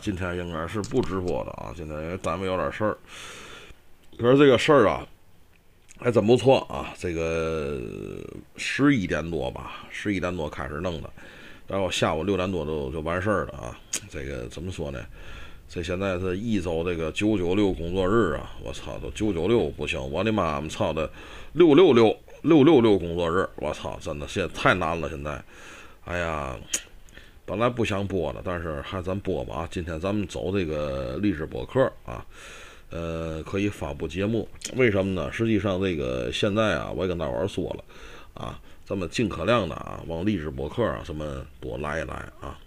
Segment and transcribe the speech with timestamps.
[0.00, 2.96] 今天应该是不直播的啊，今天因为单位有点事儿。
[4.18, 5.06] 可是这个事儿啊，
[5.98, 6.92] 还真不错啊。
[6.98, 7.80] 这个
[8.56, 11.10] 十一点多吧，十一点多开始弄的，
[11.66, 13.78] 然后下午六点多就就完事儿了啊。
[14.10, 15.04] 这个怎么说呢？
[15.68, 21.10] 这现在是一周这个九九六工作日啊，我操，都九九六不行，我的妈妈操的
[21.52, 25.44] 六六六六六六工作日，我操，真的现在太难了，现在，
[26.06, 26.56] 哎呀，
[27.48, 32.22] 本来不想播的，但是还咱播吧啊，今天咱们走这个励志博客啊，
[32.90, 34.46] 呃，可以发布节目，
[34.76, 35.32] 为什么呢？
[35.32, 37.84] 实际上这个现在啊，我也跟大伙儿说了
[38.34, 42.58] 啊，咱们尽可量的啊，往励志博客啊什么多来一来啊。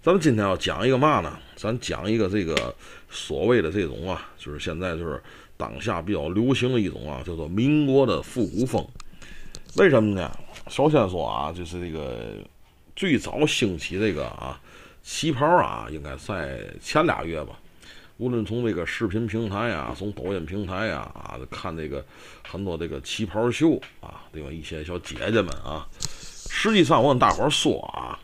[0.00, 1.36] 咱们今天要讲一个嘛呢？
[1.56, 2.72] 咱讲一个这个
[3.10, 5.20] 所谓的这种啊，就是现在就是
[5.56, 8.86] 当下比较流行的一种啊，叫做民国的复古风。
[9.76, 10.30] 为什么呢？
[10.68, 12.36] 首先说啊，就是这个
[12.96, 14.60] 最早兴起这个啊
[15.02, 17.58] 旗袍啊，应该在前俩月吧。
[18.16, 22.04] 无论从这个视频平台啊，从抖音平台啊啊，看这个
[22.48, 24.50] 很多这个旗袍秀啊，对吧？
[24.52, 25.84] 一些小姐姐们啊，
[26.48, 28.18] 实际上我跟大伙说啊。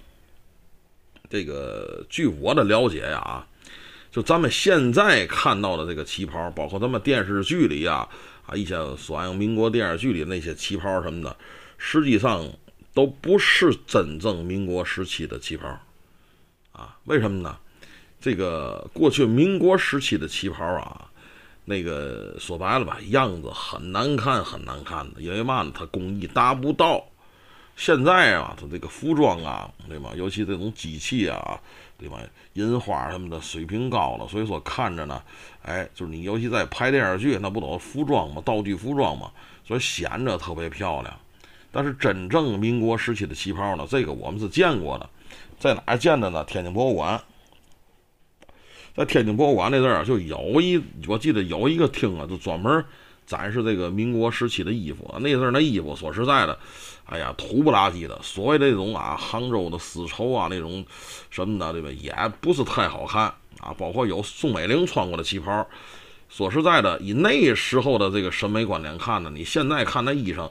[1.29, 3.47] 这个据我的了解呀，啊，
[4.11, 8.09] 就咱们现在看到的这个旗袍，包括咱们电视剧里呀，
[8.47, 11.37] 啊一些所谓民国电视剧里那些旗袍什么的，
[11.79, 12.49] 实际上
[12.93, 15.69] 都不是真正民国时期的旗袍，
[16.73, 17.57] 啊，为什么呢？
[18.21, 21.11] 这个过去民国时期的旗袍啊，
[21.65, 27.05] 那个说白了吧，样子很难看，很难看的，因为嘛呢，它工艺达不到。
[27.77, 30.11] 现在啊，它这个服装啊，对吧？
[30.15, 31.59] 尤其这种机器啊，
[31.97, 32.21] 对吧？
[32.53, 35.23] 印花什么的水平高了，所以说看着呢，
[35.63, 38.43] 哎，就是你尤其在拍电视剧，那不都是服装吗？
[38.45, 39.31] 道具服装吗？
[39.65, 41.19] 所以显着特别漂亮。
[41.73, 45.09] 但是真正民国时期的旗袍呢，这个我们是见过的，
[45.59, 46.45] 在哪见的呢？
[46.45, 47.23] 天津博物馆，
[48.97, 52.85] 在天津博物馆那阵儿啊就有一，我记得有一个厅啊，就专门。
[53.27, 56.59] 展示这个民国时期的衣服，那阵儿那衣服说实在的，
[57.05, 58.19] 哎呀土不拉几的。
[58.25, 60.85] 所谓那种啊，杭州的丝绸啊，那种
[61.31, 61.89] 什么的，对吧？
[61.93, 63.73] 也不是太好看啊。
[63.79, 65.65] 包括有宋美龄穿过的旗袍，
[66.29, 70.51] 说实在的，以那时候的这个审美观点看呢，你现在看那衣裳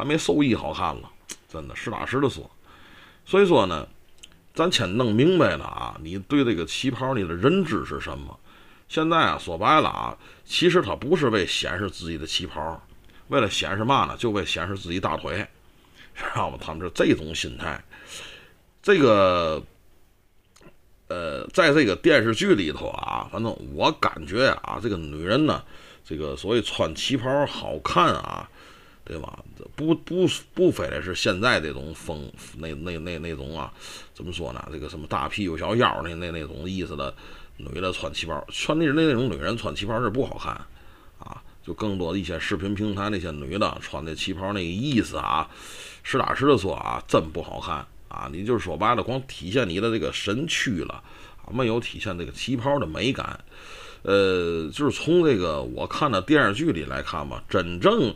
[0.00, 1.10] 还没寿衣好看了，
[1.46, 2.50] 真的实打实的说。
[3.26, 3.86] 所以说呢，
[4.54, 8.40] 咱先弄明白了啊，你对这个旗袍你的认知是什么？
[8.88, 10.16] 现在啊，说白了啊，
[10.46, 12.82] 其实他不是为显示自己的旗袍，
[13.28, 14.16] 为了显示嘛呢？
[14.16, 15.46] 就为显示自己大腿，
[16.16, 16.58] 知道吗？
[16.58, 17.84] 他们是这种心态。
[18.82, 19.62] 这个，
[21.08, 25.62] 呃，在这个电视剧里头啊，反正我感觉啊，这个女人呢，
[26.02, 28.48] 这个所谓穿旗袍好看啊，
[29.04, 29.38] 对吧？
[29.76, 33.72] 不不不，非得是现在这种风，那那那那种啊，
[34.14, 34.68] 怎么说呢？
[34.72, 37.14] 这个什么大屁股小腰那那那种意思的。
[37.62, 40.54] 女的穿旗袍，穿那那那种女人穿旗袍是不好看，
[41.18, 45.46] 啊，就更多的一些视频平台那些女的穿的旗袍那个意思啊，
[46.02, 48.30] 实打实的说啊，真不好看啊！
[48.32, 50.94] 你就是说白了，光体现你的这个身躯了，
[51.44, 53.38] 啊，没有体现这个旗袍的美感。
[54.04, 58.14] 呃，就是从这个我看的电视剧里来看吧，真正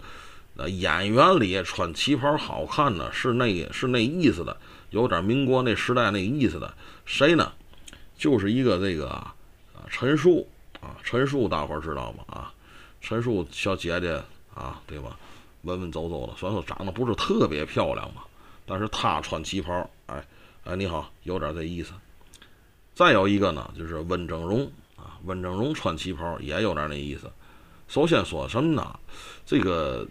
[0.57, 4.57] 呃演员里穿旗袍好看的是那是那意思的，
[4.91, 6.75] 有点民国那时代那意思的，
[7.05, 7.53] 谁呢？
[8.17, 9.35] 就是一个这个啊，
[9.91, 10.49] 陈数
[10.81, 12.25] 啊，陈数大伙知道吗？
[12.29, 12.55] 啊，
[13.01, 14.23] 陈数小姐姐
[14.55, 15.19] 啊，对吧？
[15.63, 18.23] 文文绉绉的，虽然说长得不是特别漂亮嘛，
[18.67, 20.25] 但是她穿旗袍，哎
[20.65, 21.93] 哎，你好，有点这意思。
[22.95, 27.29] 再有一个呢，就是温峥嵘啊，温峥嵘穿旗袍也有点那意思。
[27.89, 28.97] 首先说什么呢？
[29.45, 30.07] 这个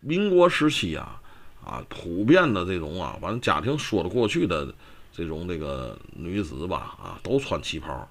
[0.00, 1.20] 民国时期啊，
[1.64, 4.74] 啊，普遍的这种啊，反正家庭说得过去的。
[5.10, 8.08] 这种这个女子吧，啊，都穿旗袍，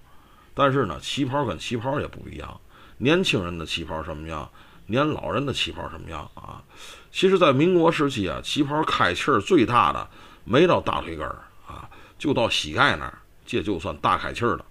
[0.53, 2.59] 但是呢，旗袍跟旗袍也不一样。
[2.97, 4.49] 年轻人的旗袍什么样？
[4.87, 6.61] 年老人的旗袍什么样啊？
[7.09, 10.05] 其实，在民国时期啊，旗袍开气儿最大的
[10.43, 11.89] 没到大腿根儿啊，
[12.19, 14.65] 就到膝盖那儿，这就算大开气儿了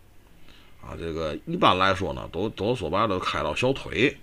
[0.83, 0.93] 啊。
[0.99, 4.15] 这个一般来说呢，都都说白了开到小腿。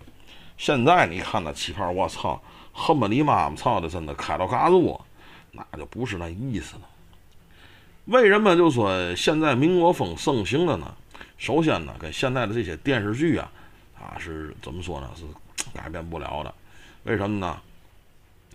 [0.56, 2.40] 现在你看那旗袍，我操，
[2.74, 5.00] 恨不得你妈妈操的，真的开到嘎子窝，
[5.52, 6.82] 那就不是那意思了。
[8.06, 10.94] 为什么就说现在民国风盛行了呢？
[11.38, 13.52] 首先呢，跟现在的这些电视剧啊，
[13.98, 15.10] 啊是怎么说呢？
[15.16, 15.24] 是
[15.74, 16.54] 改变不了的。
[17.04, 17.62] 为什么呢？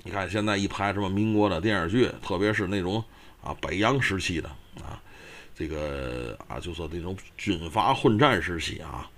[0.02, 3.02] 你看现在一拍什么民国的电视剧，特别是那种
[3.42, 4.48] 啊北洋时期的
[4.82, 5.00] 啊，
[5.54, 9.08] 这个啊就说那种军阀混战时期啊，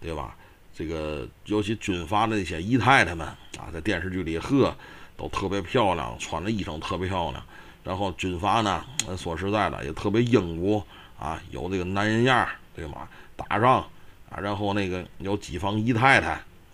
[0.00, 0.36] 对吧？
[0.76, 4.76] 这个尤其军阀的那些姨太太们啊，在电视剧里呵
[5.16, 7.42] 都特别漂亮，穿的衣裳特别漂亮。
[7.82, 8.84] 然后军阀呢，
[9.16, 10.82] 说实在的也特别英武
[11.18, 13.08] 啊，有这个男人样对吗？
[13.36, 13.80] 打仗
[14.28, 16.32] 啊，然后那个有几房姨太太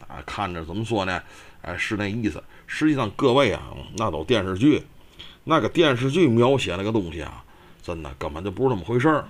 [0.09, 1.23] 啊，看着怎么说呢？
[1.61, 2.43] 哎，是那意思。
[2.67, 3.63] 实际上各位啊，
[3.97, 4.83] 那都电视剧，
[5.45, 7.45] 那个电视剧描写那个东西啊，
[7.85, 9.29] 真的根本就不是那么回事儿。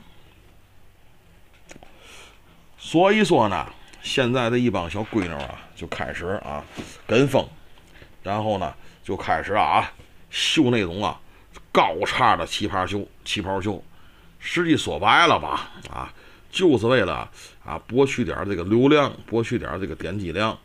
[2.79, 3.67] 所以说呢，
[4.03, 6.63] 现在的一帮小闺女啊，就开始啊
[7.07, 7.47] 跟风，
[8.23, 9.91] 然后呢就开始啊
[10.31, 11.19] 秀那种啊
[11.71, 13.83] 高叉的旗袍秀，旗袍秀。
[14.45, 16.13] 实际说白了吧，啊，
[16.51, 17.31] 就是为了
[17.65, 20.59] 啊博取点这个流量，博取点这个点击量，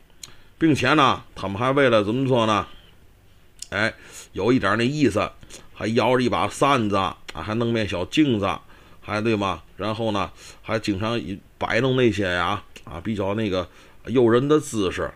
[0.58, 2.68] 并且呢，他们还为了怎么说呢？
[3.70, 3.94] 哎，
[4.32, 5.32] 有一点那意思，
[5.76, 8.50] 还摇着一把扇子啊，还弄面小镜子。
[9.08, 9.64] 还对吗？
[9.78, 10.30] 然后呢，
[10.62, 11.18] 还经常
[11.58, 13.66] 摆弄那些呀啊比较那个
[14.08, 15.10] 诱人的姿势，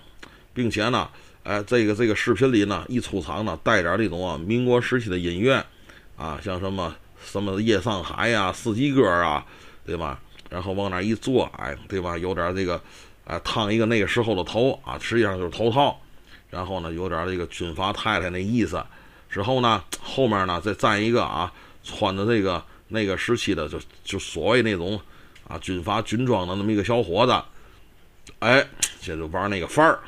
[0.54, 1.10] 并且呢，
[1.44, 5.62] 哎，这个这个视频里呢，一出场呢，带点那种啊民国时期的音乐
[6.16, 9.46] 啊，像什么什么夜上海呀、四季歌啊，
[9.86, 10.18] 对吧？
[10.50, 12.18] 然后往那一坐，哎，对吧？
[12.18, 12.82] 有点这个，
[13.26, 16.00] 哎，烫一个那个时候的头啊，实际上就是头套。
[16.50, 18.82] 然后呢，有点这个军阀太太那意思。
[19.30, 21.52] 之后呢，后面呢再站一个啊，
[21.84, 22.64] 穿着这个。
[22.92, 25.00] 那个时期的就就所谓那种
[25.48, 27.44] 啊军阀军装的那么一个小伙子，
[28.40, 28.68] 哎，
[29.02, 30.00] 这就玩那个范儿。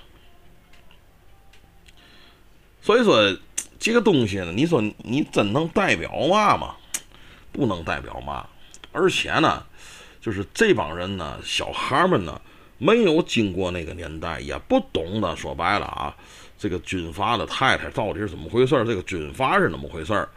[2.82, 3.36] 所以说
[3.80, 6.76] 这个东西呢，你说你真能代表嘛吗？
[7.52, 8.46] 不能代表嘛。
[8.92, 9.66] 而且呢，
[10.22, 12.40] 就是这帮人呢，小孩们呢，
[12.78, 15.36] 没有经过那个年代，也不懂得。
[15.36, 16.16] 说白了啊，
[16.60, 18.76] 这个军阀的太太到底是怎么回事？
[18.86, 20.28] 这个军阀是怎么回事？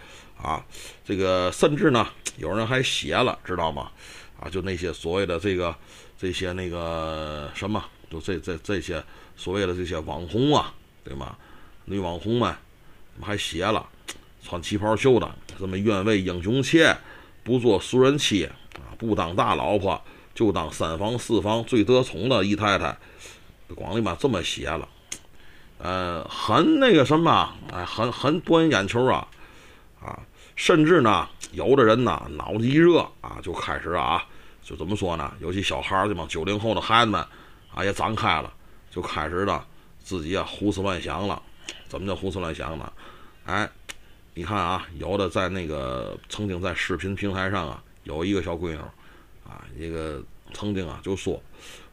[0.41, 0.65] 啊，
[1.05, 2.07] 这个甚至呢，
[2.37, 3.91] 有人还写了，知道吗？
[4.39, 5.75] 啊，就那些所谓的这个
[6.19, 9.03] 这些那个什么，就这这这些
[9.35, 11.37] 所谓的这些网红啊，对吗？
[11.87, 12.55] 女网红们
[13.23, 13.89] 还写了，
[14.43, 16.97] 穿旗袍秀的，什么愿为英雄妾，
[17.43, 18.45] 不做俗人妻
[18.75, 20.01] 啊，不当大老婆，
[20.35, 22.97] 就当三房四房最得宠的姨太太，
[23.75, 24.87] 光里妈这么写了，
[25.79, 29.27] 呃，很那个什么，哎，很很夺人眼球啊。
[30.01, 30.19] 啊，
[30.55, 34.25] 甚至呢，有的人呢，脑子一热啊，就开始啊，
[34.63, 35.33] 就怎么说呢？
[35.41, 37.21] 尤其小孩儿，这帮九零后的孩子们
[37.75, 38.53] 啊，也长开了，
[38.91, 39.65] 就开始呢，
[39.99, 41.43] 自己啊胡思乱想了。
[41.89, 42.93] 怎么叫胡思乱想呢？
[43.45, 43.69] 哎，
[44.35, 48.77] 你看啊，有的在那个曾经在视频平台上啊，有一个小闺女
[49.45, 50.23] 啊，一个
[50.53, 51.43] 曾经啊就说，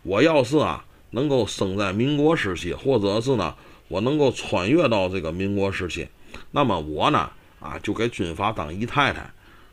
[0.04, 3.56] 我要是啊能够生在民国时期，或者是呢，
[3.88, 6.08] 我能够穿越到这个民国时期，
[6.52, 7.32] 那么我呢？
[7.64, 9.22] 啊，就给军阀当姨太太，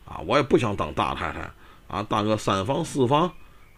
[0.04, 1.50] 啊，我也不想当大太太，
[1.88, 3.32] 啊，当个三房四房，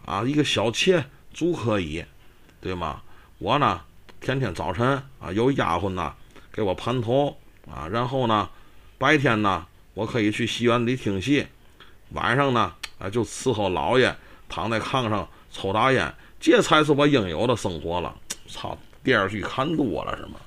[0.05, 1.03] 啊，一个小妾
[1.33, 2.05] 足可以，
[2.61, 3.01] 对吗？
[3.39, 3.81] 我呢，
[4.21, 4.87] 天天早晨
[5.19, 6.13] 啊，有丫鬟呐
[6.51, 7.35] 给我盘头，
[7.67, 8.47] 啊，然后呢，
[8.99, 9.65] 白天呢，
[9.95, 11.47] 我可以去戏院里听戏，
[12.11, 14.15] 晚上呢，啊，就伺候老爷，
[14.47, 18.15] 躺在炕上抽大烟，这才是我应有的生活了。
[18.47, 20.39] 操，电视剧看多了是吗？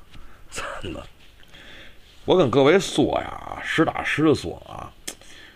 [0.80, 1.04] 真的。
[2.26, 4.92] 我跟各位说呀，实打实的说啊，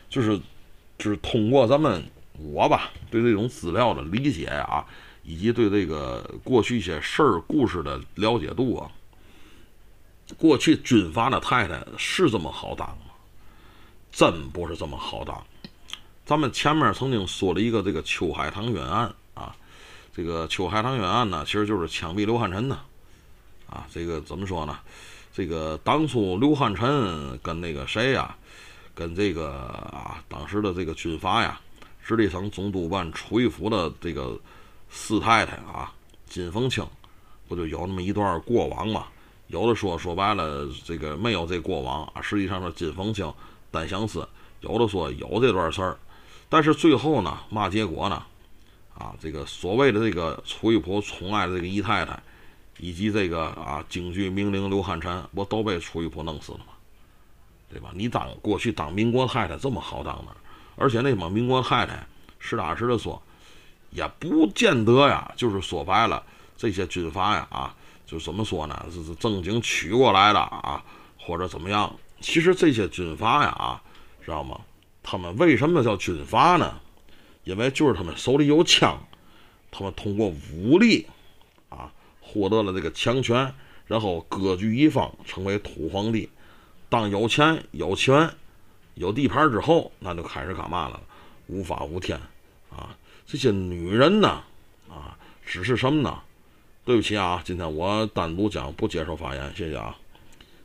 [0.08, 0.38] 就是，
[0.96, 2.02] 就是通过咱们
[2.38, 4.86] 我吧对这种资料的理解啊，
[5.24, 8.88] 以及对这个过去一些事儿故事的了解度啊，
[10.38, 13.12] 过去军阀的太太是这么好当吗？
[14.12, 15.44] 真不是这么好当。
[16.24, 19.56] 咱们前面曾经说了一个这个秋海棠冤案啊，
[20.14, 22.78] 这个秋海棠冤案呢，其实就是枪毙刘汉臣呢
[23.68, 24.78] 啊，这个怎么说呢？
[25.40, 28.36] 这个当初刘汉臣跟那个谁呀，
[28.94, 31.58] 跟这个啊当时的这个军阀呀，
[32.04, 34.38] 直隶省总督办楚玉府的这个
[34.90, 35.90] 四太太啊
[36.26, 36.86] 金凤清，
[37.48, 39.06] 不就有那么一段过往吗？
[39.46, 43.32] 有的说说白了，这个没有这过往啊，实际上是金凤清
[43.70, 44.20] 单相思；
[44.60, 45.96] 有的说有这段事儿，
[46.50, 48.22] 但是最后呢，嘛结果呢？
[48.94, 52.22] 啊，这个所谓的这个楚玉府宠爱的这个姨太太。
[52.80, 56.64] 以及这个啊，京剧名伶刘汉臣，不都被楚玉璞弄死了吗？
[57.68, 57.90] 对吧？
[57.94, 60.32] 你当过去当民国太太这么好当吗？
[60.76, 62.06] 而且那帮民国太太，
[62.38, 63.22] 实打实的说，
[63.90, 65.30] 也不见得呀。
[65.36, 66.22] 就是说白了，
[66.56, 67.74] 这些军阀呀，啊，
[68.06, 68.86] 就怎么说呢？
[68.90, 70.82] 是是正经娶过来的啊，
[71.18, 71.94] 或者怎么样？
[72.20, 73.82] 其实这些军阀呀，啊，
[74.24, 74.58] 知道吗？
[75.02, 76.80] 他们为什么叫军阀呢？
[77.44, 78.98] 因为就是他们手里有枪，
[79.70, 81.06] 他们通过武力。
[82.32, 83.52] 获得了这个强权，
[83.86, 86.28] 然后割据一方，成为土皇帝。
[86.88, 88.30] 当有钱、有权、
[88.94, 91.00] 有地盘之后，那就开始干嘛了？
[91.48, 92.16] 无法无天
[92.70, 92.96] 啊！
[93.26, 94.42] 这些女人呢，
[94.88, 96.20] 啊，只是什么呢？
[96.84, 99.96] 对不起啊，今天我单独讲，不接受发言，谢谢啊。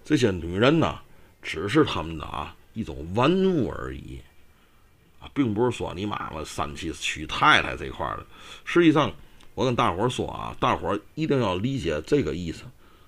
[0.04, 1.00] 这些女人呢，
[1.42, 4.20] 只是他们的啊一种玩物而已
[5.20, 8.26] 啊，并不是说你妈妈三妻娶太太这块的。
[8.64, 9.12] 实际上，
[9.56, 12.66] 我跟大伙儿说啊，大伙儿一定要理解这个意思，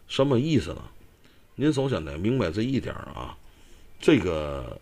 [0.08, 0.82] 什么意思呢？
[1.56, 3.36] 您首先得明白这一点啊，
[4.00, 4.80] 这个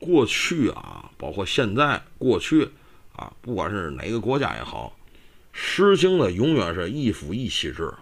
[0.00, 2.70] 过去啊，包括现在，过去
[3.14, 4.96] 啊，不管是哪个国家也好。
[5.52, 7.92] 实行的永远是一夫一妻制，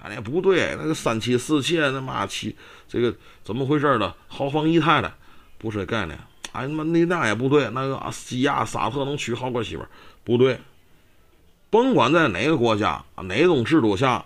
[0.00, 2.56] 哎，那不对，那个三妻四妾，那妈妻，
[2.88, 3.14] 这个
[3.44, 4.14] 怎么回事呢？
[4.26, 5.12] 豪房姨太太
[5.58, 6.18] 不是概念，
[6.52, 9.88] 哎，他妈那那也不对，那个西亚沙特能娶好个媳妇儿，
[10.24, 10.58] 不对。
[11.70, 14.24] 甭管在哪个国家哪种制度下，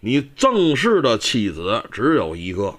[0.00, 2.76] 你正式的妻子只有一个，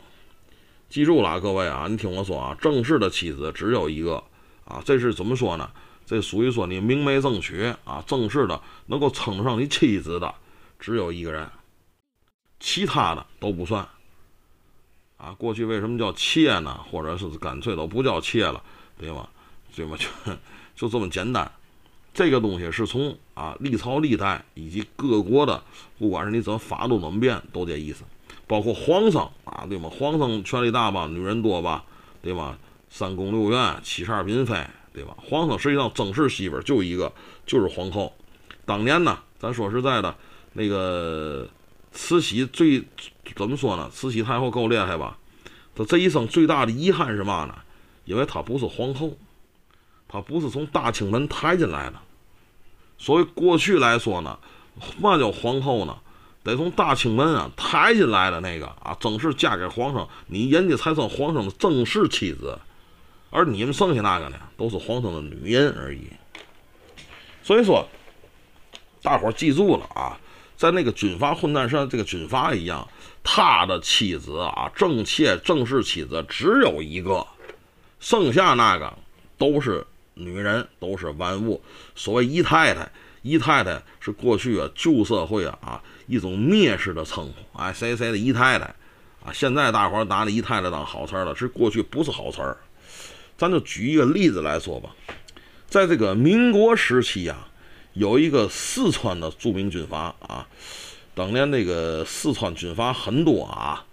[0.90, 4.24] 记住了，各位啊，你听我说啊，正式的妻子只有一个
[4.64, 5.70] 啊，这是怎么说呢？
[6.06, 10.34] 这属于说你明媒正娶啊，正式的能够称得上你妻子的
[10.80, 11.50] 只有一个人，
[12.60, 13.88] 其他的都不算。
[15.18, 16.80] 啊，过去为什么叫妾呢？
[16.90, 18.64] 或者是干脆都不叫妾了，
[18.98, 19.28] 对吗？
[19.76, 19.98] 对吗？
[19.98, 20.08] 就
[20.88, 21.52] 就这么简单。
[22.20, 25.64] 这个东西是从啊历朝历代以及各国的，
[25.98, 28.04] 不管是你怎么法度怎么变，都这意思。
[28.46, 29.90] 包括皇上啊，对吗？
[29.90, 31.86] 皇上权力大吧，女人多吧，
[32.22, 32.58] 对吗？
[32.90, 34.68] 三宫六院，七十二嫔妃。
[34.92, 35.16] 对吧？
[35.18, 37.10] 皇上实际上正式媳妇就一个，
[37.46, 38.14] 就是皇后。
[38.66, 40.14] 当年呢，咱说实在的，
[40.52, 41.48] 那个
[41.94, 42.84] 慈禧最
[43.34, 43.90] 怎么说呢？
[43.94, 45.18] 慈禧太后够厉害吧？
[45.74, 47.56] 她这一生最大的遗憾是嘛呢？
[48.04, 49.16] 因为她不是皇后，
[50.08, 52.02] 她不是从大清门抬进来的。
[53.00, 54.38] 所以过去来说呢，
[55.00, 55.98] 嘛叫皇后呢？
[56.42, 62.58] 得从大清门啊抬进来的那个啊，正式嫁给皇上，你人家才算皇上的正式妻子。
[63.30, 66.08] 而你们剩下那个呢，都是皇上的女人而已。
[67.44, 67.88] 所以说，
[69.04, 70.18] 大伙记住了啊，
[70.56, 72.88] 在那个军阀混战上，这个军阀一样，
[73.24, 77.28] 他的妻子啊，正妾、正式妻子只有一个，
[78.00, 78.98] 剩下那个
[79.38, 79.86] 都是
[80.20, 81.62] 女人，都是玩物。
[81.96, 88.66] 所谓姨太太，姨太太是过去啊旧社会啊啊一种蔑视的称呼，哎，谁谁的姨太太
[89.24, 89.34] 啊。
[89.34, 92.58] 现在大伙儿拿那姨太太当好词儿了，是过去不是好词儿。
[93.38, 94.90] 咱就举一个例子来说吧，
[95.68, 97.48] 在这个民国时期呀，
[97.94, 100.46] 有一个四川的著名军阀啊，
[101.16, 103.86] 当年那个四川军阀很多啊，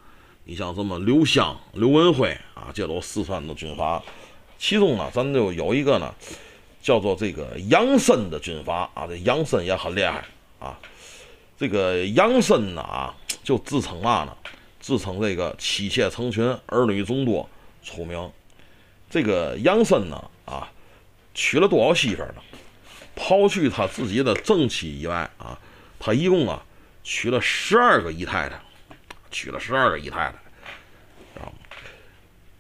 [0.45, 4.03] 你像什么刘湘、刘文辉啊，这都四川的军阀。
[4.59, 6.15] 其中呢，咱就有一个呢，
[6.83, 10.25] 叫做这个杨森的军阀啊，这杨森也很厉害
[10.59, 10.79] 啊。
[11.59, 14.37] 这个杨森呢啊，就自称嘛呢？
[14.81, 17.49] 自称这个妻妾成群，儿女众多，
[17.83, 18.31] 出名。
[19.09, 20.71] 这个杨森呢，啊，
[21.35, 22.35] 娶了多少媳妇呢？
[23.17, 25.59] 刨去他自己的正妻以外啊，
[25.99, 26.63] 他一共啊
[27.03, 28.61] 娶了十二个姨太太，
[29.31, 30.33] 娶了十二个姨太太，
[31.35, 31.53] 知道吗？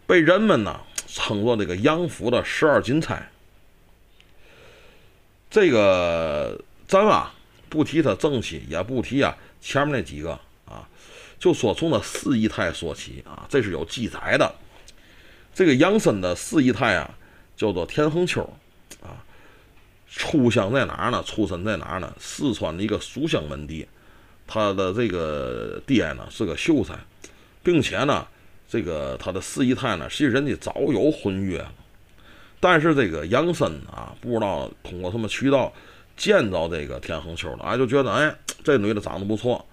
[0.07, 0.81] 被人们呢
[1.17, 3.27] 称作这个杨府的十二金钗。
[5.49, 7.35] 这个咱啊
[7.71, 10.87] 不提他正妻，也不提啊前面那几个啊，
[11.39, 14.55] 就说从他四姨太说起啊，这是有记载的。
[15.55, 17.11] 这个杨森的四姨太啊，
[17.57, 18.43] 叫做田横秋，
[19.01, 19.25] 啊，
[20.07, 21.23] 出乡在哪儿呢？
[21.23, 22.15] 出身在哪儿呢？
[22.21, 23.89] 四川的一个书香门第，
[24.47, 26.95] 他的这个爹呢是个秀才，
[27.63, 28.29] 并且呢，
[28.69, 31.73] 这个他的四姨太呢，实际人家早有婚约了，
[32.61, 35.73] 但是这个杨森啊，不知道通过什么渠道
[36.17, 39.65] 见到这个田横秋了，哎，就觉得哎，这女的长得不错，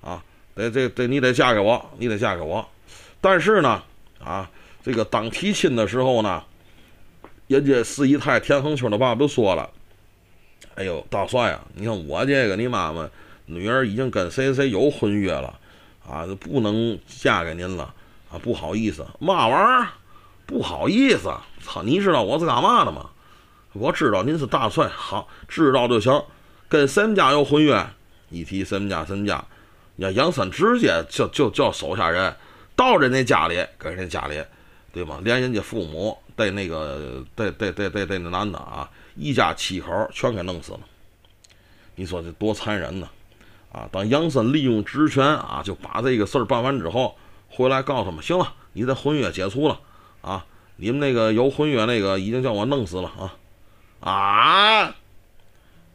[0.00, 0.22] 啊，
[0.54, 2.66] 得这这你得嫁给我，你得嫁给我，
[3.20, 3.82] 但是呢，
[4.22, 4.50] 啊。
[4.84, 6.42] 这个当提亲的时候呢，
[7.46, 9.70] 人家四姨太田横秋的爸爸都说了
[10.74, 13.08] ：“哎呦，大帅啊，你看我这个你妈妈
[13.46, 15.56] 女儿已经跟谁谁有婚约了
[16.04, 17.94] 啊，不能嫁给您了。
[18.32, 19.88] 啊，不好意思，嘛玩意儿？
[20.46, 21.82] 不好意思，操！
[21.82, 23.10] 你知道我是干嘛的吗？
[23.74, 26.22] 我知道您是大帅，好，知道就行。
[26.68, 27.86] 跟谁们家有婚约？
[28.30, 29.44] 一提谁们家谁们家，
[29.96, 32.34] 你看杨森直接就就叫手下人
[32.74, 34.42] 到人家家里，跟人家家里。”
[34.92, 35.18] 对吗？
[35.24, 40.80] 连人家父母带那个带带带带带那男的啊，一家七口全给弄死了。
[41.94, 43.08] 你说这多残忍呢？
[43.72, 47.16] 啊，当杨森利用职权啊，就把这个事儿办完之后，
[47.54, 49.78] 回来告诉他们：行了，你的婚约解除了
[50.22, 53.36] 啊，你们那个有婚约那个已经叫我弄死了啊
[54.10, 54.96] 啊！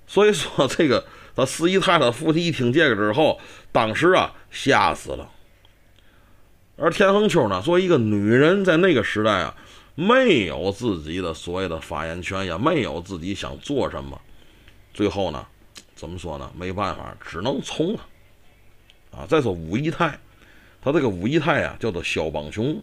[0.06, 3.40] 所以说这个他四姨太太父亲一听这个之后，
[3.72, 5.30] 当时啊吓死了。
[6.78, 9.56] 而田横秋呢，作为一个女人，在那个时代啊，
[9.96, 14.22] 没有自己的所谓的发言权，也没有自己想做什么。
[14.94, 15.46] 最后呢，
[15.96, 16.52] 怎么说呢？
[16.56, 18.00] 没办法，只能从了。
[19.12, 20.20] 啊，再说武姨太，
[20.82, 22.82] 他这个五姨太啊，叫做肖邦雄。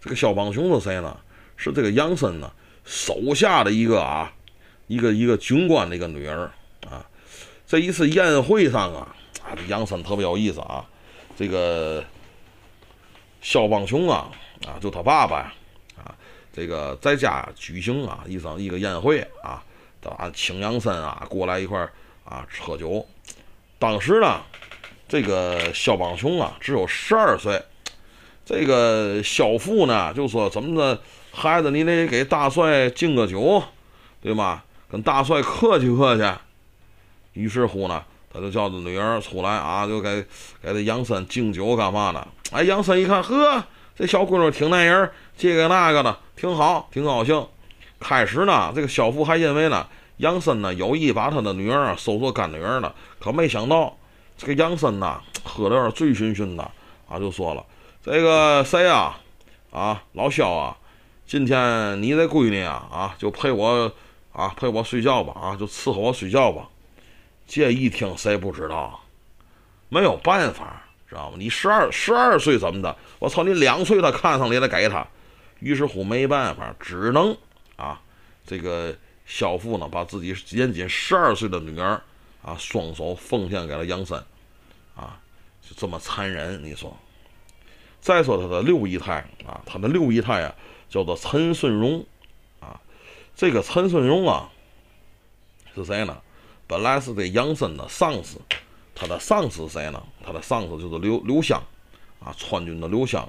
[0.00, 1.16] 这个肖邦雄是谁呢？
[1.56, 2.50] 是这个杨森呢
[2.84, 4.32] 手下的一个啊，
[4.86, 6.50] 一个一个军官的一个女儿
[6.88, 7.04] 啊。
[7.66, 10.84] 这一次宴会上啊，啊，这杨森特别有意思啊。
[11.36, 12.04] 这个
[13.40, 14.30] 肖邦雄啊，
[14.66, 15.52] 啊，就他爸爸呀，
[15.96, 16.14] 啊，
[16.52, 19.62] 这个在家举行啊一场一个宴会啊，
[20.00, 21.92] 他请杨森啊过来一块儿
[22.24, 23.06] 啊喝酒。
[23.78, 24.40] 当时呢。
[25.08, 27.60] 这个肖邦雄啊，只有十二岁。
[28.44, 31.00] 这个肖父呢，就说怎么着，
[31.32, 33.62] 孩子你得给大帅敬个酒，
[34.22, 34.62] 对吗？
[34.90, 36.22] 跟大帅客气客气。
[37.34, 40.22] 于是乎呢，他就叫着女儿出来啊，就给
[40.62, 42.26] 给这杨森敬酒干嘛呢？
[42.52, 43.62] 哎，杨森一看，呵，
[43.94, 47.46] 这小闺女挺耐人，这个那个的，挺好，挺高兴。
[48.00, 49.86] 开始呢，这个肖父还认为呢，
[50.18, 53.94] 杨森呢有意把他的女儿收做干女儿呢，可没想到。
[54.38, 56.62] 这个杨森呐， 喝的有点醉醺醺的
[57.08, 57.66] 啊，就说了
[58.00, 59.18] ：“这个谁啊，
[59.72, 60.78] 啊，老肖啊，
[61.26, 63.92] 今天你这闺女啊，啊，就陪我
[64.32, 66.68] 啊，陪我睡觉吧，啊，就伺候我睡觉吧。”
[67.48, 69.00] 这一听谁不知道？
[69.88, 71.36] 没有办法，知道吗？
[71.36, 72.96] 你十二十二岁怎么的？
[73.18, 75.04] 我操，你两岁他看上你了，给他。
[75.58, 77.36] 于是乎没办法，只能
[77.74, 78.00] 啊，
[78.46, 78.94] 这个
[79.26, 82.00] 肖父呢，把自己年仅十二岁的女儿。
[82.40, 84.18] 啊，双手奉献给了杨森，
[84.94, 85.20] 啊，
[85.60, 86.96] 就这么残忍，你说？
[88.00, 90.54] 再说他的六姨太啊，他的六姨太啊，
[90.88, 92.06] 叫做陈顺荣，
[92.60, 92.80] 啊，
[93.34, 94.48] 这个陈顺荣啊，
[95.74, 96.22] 是谁呢？
[96.68, 98.40] 本来是这杨森的上司，
[98.94, 100.02] 他的上司谁呢？
[100.24, 101.60] 他的上司就是刘刘湘，
[102.20, 103.28] 啊，川军的刘湘，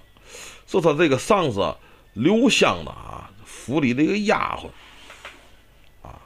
[0.68, 1.76] 是他这个上司
[2.14, 4.70] 刘湘的啊府里的一个丫鬟，
[6.08, 6.22] 啊，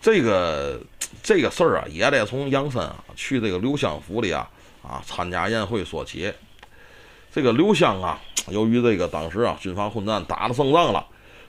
[0.00, 0.80] 这个。
[1.22, 4.48] 这个事儿啊，也得从杨森啊去这个刘湘府里啊
[4.82, 6.32] 啊参加宴会说起。
[7.32, 11.04] 这个刘湘啊，由于这个当时啊军阀混战打了胜仗了，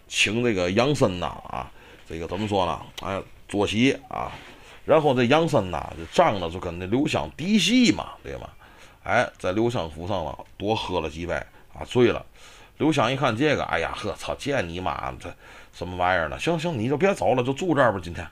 [0.07, 1.71] 请这个杨森呐啊，
[2.09, 2.81] 这个怎么说呢？
[3.01, 4.31] 哎，坐席啊，
[4.83, 8.49] 然后这杨森呐就仗着就跟那刘湘嫡系嘛，对吗？
[9.03, 11.35] 哎，在刘湘府上了多喝了几杯
[11.73, 12.25] 啊，醉了。
[12.77, 15.31] 刘湘一看这个，哎呀呵，操，这你妈这
[15.71, 16.39] 什么玩意儿呢？
[16.39, 18.27] 行行，你就别走了，就住这儿吧，今天。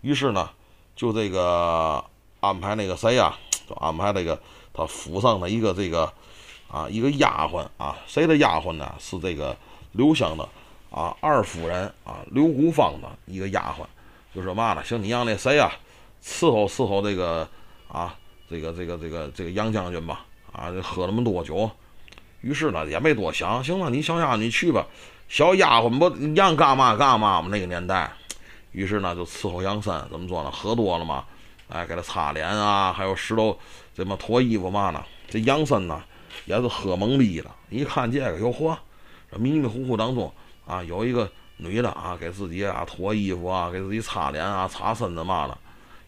[0.00, 0.48] 于是呢。
[0.96, 2.02] 就这个
[2.40, 3.36] 安排那个谁呀，
[3.68, 4.40] 就安排这个
[4.72, 6.10] 他府上的一个这个
[6.68, 8.94] 啊一个丫鬟啊，谁的丫鬟呢？
[8.98, 9.54] 是这个
[9.92, 10.48] 刘湘的
[10.90, 13.84] 啊二夫人啊刘谷芳的一个丫鬟，
[14.34, 14.82] 就说嘛呢？
[14.82, 15.70] 行，你让那谁呀
[16.24, 17.46] 伺候伺候这个
[17.88, 18.16] 啊
[18.48, 21.70] 这个这个这个这个杨将军吧啊这，喝那么多酒。
[22.40, 24.86] 于是呢也没多想，行了，你小丫你去吧，
[25.28, 28.10] 小丫鬟不让干嘛干嘛嘛，那个年代。
[28.72, 30.50] 于是呢，就伺候杨森，怎么说呢？
[30.50, 31.24] 喝多了嘛，
[31.68, 33.58] 哎，给他擦脸啊，还有石头
[33.94, 35.02] 这么脱衣服嘛呢？
[35.28, 36.02] 这杨森呢，
[36.44, 38.78] 也是喝懵逼了，一看这个，哟呵，
[39.30, 40.30] 这迷迷糊糊当中
[40.66, 45.56] 啊，有一个女的啊，给自己啊脱衣服啊，给自己擦脸啊，擦身子嘛的。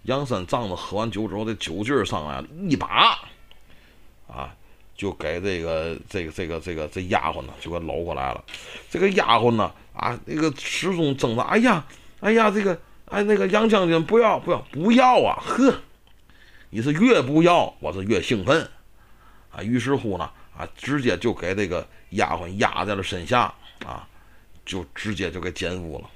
[0.02, 3.18] 杨森仗着喝完酒之后这酒劲儿上来了，一把
[4.26, 4.54] 啊，
[4.94, 8.44] 就给这个这个这个这个这丫鬟呢，就给搂过来了。
[8.90, 11.84] 这个丫鬟呢，啊，那个始终挣扎，哎呀！
[12.20, 15.40] 哎呀，这个哎，那个杨将军不要不要不要啊！
[15.40, 15.72] 呵，
[16.70, 18.68] 你是越不要，我是越兴奋
[19.50, 19.62] 啊！
[19.62, 23.52] 于是乎呢，啊，直接就给这个丫鬟压在了身下
[23.86, 24.06] 啊，
[24.66, 26.10] 就直接就给奸夫了。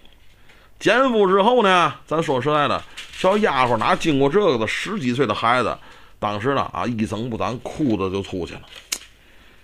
[0.81, 5.79] 奸夫之后呢，咱说实在的，小丫鬟哪经过这个的十几岁的孩子，
[6.19, 8.63] 当时呢啊，一声不吭，哭着就出去了。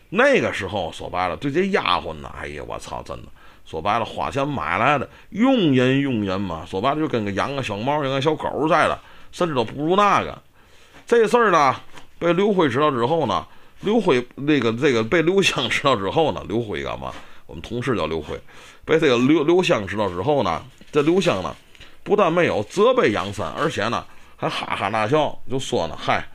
[0.08, 3.28] 那个时候说白了，对这丫鬟呢，哎呀，我操，真的。
[3.68, 6.64] 说白了，花钱买来的，用人用人嘛。
[6.66, 8.98] 说白了，就跟个养个小猫、养个小狗似的，
[9.30, 10.40] 甚至都不如那个。
[11.06, 11.76] 这事儿呢，
[12.18, 13.46] 被刘辉知道之后呢，
[13.80, 17.12] 刘辉那个这个被刘湘知道之后呢，刘辉干嘛？
[17.44, 18.40] 我们同事叫刘辉，
[18.86, 21.54] 被这个刘刘湘知道之后呢，这刘湘呢，
[22.02, 24.02] 不但没有责备杨森，而且呢，
[24.36, 26.26] 还哈哈大笑，就说呢：“嗨，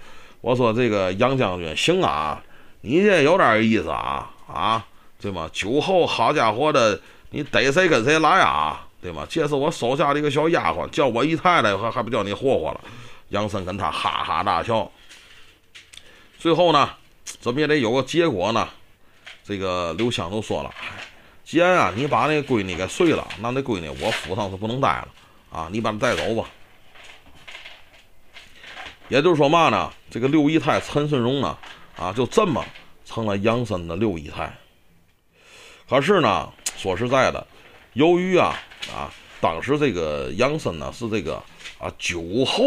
[0.42, 2.44] 我说这个杨将军行啊，
[2.82, 4.86] 你这有点意思啊啊，
[5.20, 5.50] 对吗？
[5.52, 7.02] 酒后好家伙的。”
[7.34, 9.26] 你逮谁跟谁来啊，对吗？
[9.28, 12.82] 这是我手下的一个小丫鬟，叫我姨太太，还还不叫你霍霍了？
[13.30, 14.90] 杨森跟他哈哈大笑。
[16.38, 16.88] 最后呢，
[17.40, 18.70] 怎么也得有个结果呢？
[19.44, 20.72] 这个刘湘都说了，
[21.44, 25.08] 既然啊你把那闺女给睡了，那那闺女我府上是不能待了
[25.52, 26.48] 啊，你把她带走吧。
[29.10, 31.58] 也就是说嘛呢，这个六姨太陈顺荣呢，
[31.98, 32.64] 啊就这么
[33.04, 34.56] 成了杨森的六姨太。
[35.90, 36.52] 可是呢。
[36.76, 37.46] 说实在的，
[37.94, 38.60] 由于啊
[38.94, 39.08] 啊，
[39.40, 41.36] 当时这个杨森呢是这个
[41.78, 42.64] 啊酒后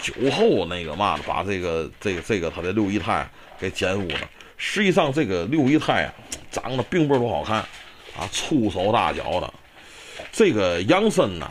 [0.00, 4.20] 酒后那个嘛的，把这个这个这个他的六姨太给奸污了。
[4.56, 6.14] 实际上，这个六姨太啊，
[6.50, 7.56] 长得并不是多好看
[8.16, 9.52] 啊，粗手大脚的。
[10.32, 11.50] 这个杨森呐，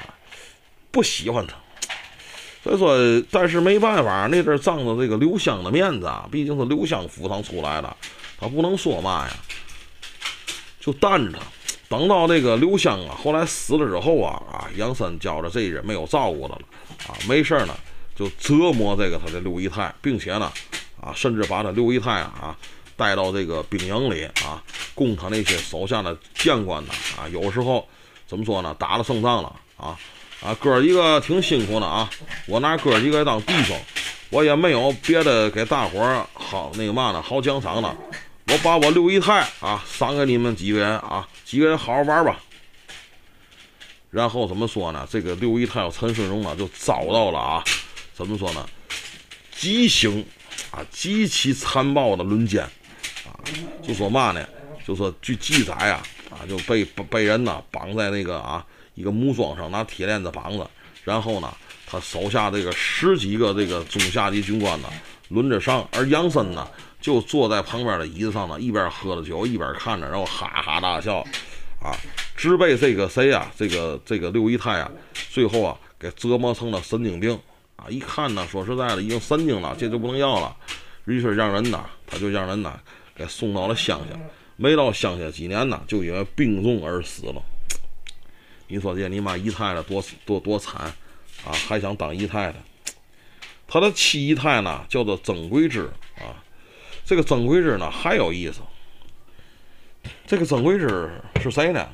[0.90, 1.56] 不喜欢他，
[2.64, 7.96] 所以说，但是没办法，那阵仗着这个刘香的面子啊，毕竟是刘香府上出来的，
[8.40, 9.34] 他不能说嘛呀，
[10.84, 11.40] 就担着。
[11.88, 16.62] 等到那个刘湘啊，后来死了之后啊，啊，杨森觉着这人没有照顾他了，
[17.08, 17.76] 啊，没事呢，
[18.16, 20.52] 就折磨这个他的六姨太，并且呢，
[21.00, 22.58] 啊，甚至把他六姨太啊
[22.98, 24.64] 带到这个兵营里啊，
[24.96, 27.88] 供他那些手下的将官呢，啊，有时候
[28.26, 29.96] 怎么说呢，打了胜仗了啊，
[30.42, 32.10] 啊，哥几个挺辛苦的啊，
[32.48, 33.80] 我拿哥几个当弟兄，
[34.32, 37.96] 我也没有别的给大伙儿好那个嘛呢，好奖赏的。
[38.48, 42.40] 我把我六姨太啊赏给你们几个人啊，几个人好好玩吧。
[44.12, 45.08] 然后怎么说呢？
[45.10, 47.64] 这个六姨太陈世荣呢就遭到了啊，
[48.14, 48.70] 怎么说呢？
[49.56, 50.24] 极刑
[50.72, 52.62] 啊，极其残暴的轮奸
[53.26, 53.32] 啊。
[53.82, 54.48] 就说嘛呢？
[54.86, 60.70] 就说据记载啊啊，就被被人呢绑在那个啊一个木桩上，拿铁链子绑着，
[61.04, 61.52] 然后呢
[61.88, 64.90] 他手下这个十几个这个中下级军官呢
[65.30, 66.68] 轮着上，而杨森呢。
[67.04, 71.18] 就坐在旁边的椅子上呢，一边喝着酒，一边看着，然后哈哈大笑，
[71.82, 71.92] 啊，
[72.34, 74.90] 直被这个谁啊，这个这个六姨太啊，
[75.30, 77.38] 最后啊给折磨成了神经病
[77.76, 77.88] 啊！
[77.90, 80.56] 一看呢，说实在的，已经神经了，这就不能要了，
[81.04, 82.80] 于是让人呐，他就让人呐
[83.14, 84.18] 给送到了乡下，
[84.56, 87.44] 没到乡下几年呢，就因为病重而死了。
[88.70, 90.82] 你说这你妈姨太太多多多惨
[91.46, 92.56] 啊，还想当姨太太？
[93.68, 96.40] 他的七姨太呢，叫做曾桂枝啊。
[97.06, 98.62] 这个曾桂枝呢还有意思，
[100.26, 101.10] 这个曾桂枝
[101.42, 101.88] 是谁呢？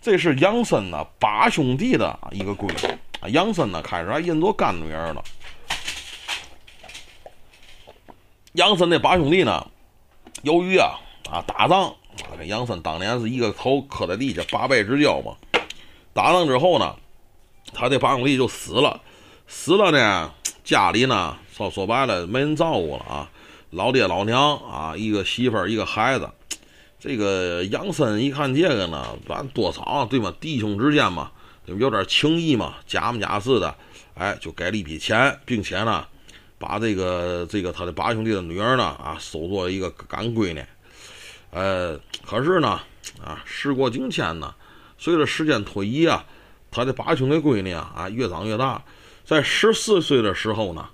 [0.00, 2.96] 这是杨森呢八兄弟的一个闺女。
[3.30, 5.24] 杨森呢开始还认作干女儿了。
[8.52, 9.66] 杨森那八兄弟呢，
[10.42, 10.98] 由于啊
[11.30, 15.36] 啊打仗啊，跟杨森当年是一个头磕在地下八辈之交嘛。
[16.12, 16.96] 打仗之后呢，
[17.72, 19.00] 他这八兄弟就死了，
[19.46, 23.30] 死了呢，家里呢说说白了没人照顾了啊。
[23.76, 26.30] 老爹老娘啊，一个媳妇儿，一个孩子。
[26.98, 30.32] 这个杨森一看这个呢，咱多少对吗？
[30.40, 31.30] 弟兄之间嘛，
[31.66, 33.76] 有点情谊嘛，假模假式的，
[34.14, 36.06] 哎，就给了一笔钱，并且呢，
[36.58, 40.64] 把这个这个他的八兄弟的女儿呢啊，收作一个干闺女。
[41.50, 42.80] 呃，可是呢，
[43.22, 44.54] 啊，时过境迁呢，
[44.96, 46.24] 随着时间推移啊，
[46.70, 48.82] 他的八兄弟闺女啊啊越长越大，
[49.26, 50.88] 在十四岁的时候呢，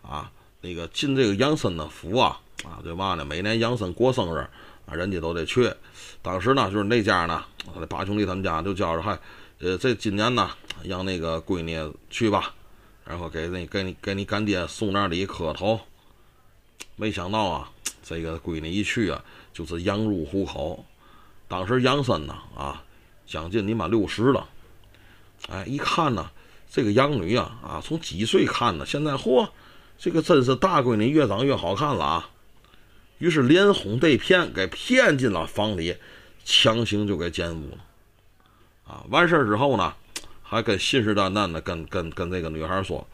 [0.00, 0.32] 啊。
[0.66, 3.24] 那个进这个杨森的府啊，啊，对嘛呢？
[3.24, 4.38] 每年杨森过生日
[4.84, 5.72] 啊，人家都得去。
[6.20, 9.16] 当时呢，就是那家呢，他的八兄弟他们家就叫着，嗨，
[9.60, 10.50] 呃，这今年呢，
[10.82, 11.78] 让那个闺女
[12.10, 12.52] 去吧，
[13.04, 15.78] 然后给那给你给你干爹送点礼磕头。
[16.96, 17.70] 没想到啊，
[18.02, 20.84] 这个闺女一去啊，就是羊入虎口。
[21.46, 22.82] 当时杨森呢，啊，
[23.24, 24.48] 将近你妈六十了，
[25.48, 26.28] 哎，一看呢，
[26.68, 28.84] 这个养女啊，啊，从几岁看呢？
[28.84, 29.48] 现在嚯！
[29.98, 32.30] 这个真是大闺女越长越好看了啊！
[33.18, 35.96] 于是连哄带骗，给骗进了房里，
[36.44, 37.78] 强行就给奸污了。
[38.86, 39.94] 啊，完事儿之后呢，
[40.42, 43.06] 还跟信誓旦旦的跟跟跟这个女孩说：“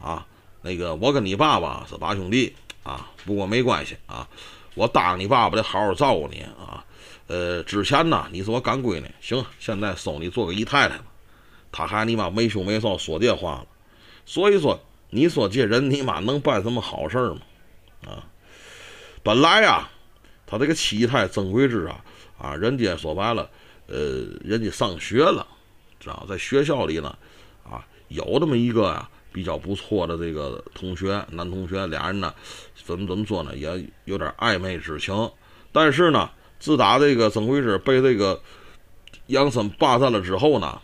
[0.00, 0.24] 啊，
[0.62, 4.28] 那个我跟你爸爸是八兄弟啊，不过没关系啊，
[4.74, 6.84] 我答应你爸爸得好好照顾你啊。
[7.26, 11.04] 呃，之前呢你是我干闺女，行，现在收你做个姨太太吧。”
[11.72, 13.66] 他还你妈没羞没臊说这话了，
[14.24, 14.80] 所以说。
[15.10, 17.38] 你说这人你妈能办什么好事吗？
[18.06, 18.22] 啊，
[19.24, 19.88] 本来呀，
[20.46, 22.04] 他这个七太曾桂枝啊，
[22.38, 23.50] 啊，人家说白了，
[23.86, 25.46] 呃，人家上学了，
[25.98, 27.18] 知道在学校里呢，
[27.64, 32.32] 啊，有这么一个啊比较不错的这个同学，男同学，俩人呢，
[32.84, 35.30] 怎么怎么说呢，也有点暧昧之情。
[35.72, 38.40] 但是呢，自打这个曾桂枝被这个
[39.26, 40.80] 杨森霸占了之后呢，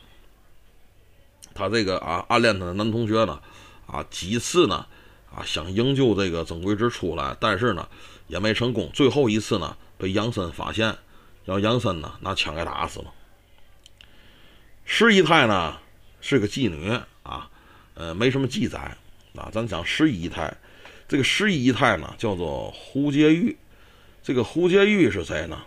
[1.55, 3.41] 他这个啊暗恋他的男同学呢。
[3.87, 4.87] 啊，几次呢？
[5.35, 7.89] 啊，想营救这个曾桂枝出来，但是呢，
[8.29, 8.89] 也没成功。
[8.95, 10.97] 最后一次呢，被杨森发现，
[11.45, 13.13] 让杨森呢拿枪给打死了。
[14.85, 15.77] 十姨太呢
[16.21, 16.89] 是个妓女
[17.25, 17.51] 啊，
[17.95, 18.97] 呃，没什么记载
[19.35, 19.51] 啊。
[19.53, 20.57] 咱讲十姨太，
[21.09, 23.57] 这个十姨太呢叫做胡洁玉。
[24.23, 25.59] 这个胡洁玉是谁呢？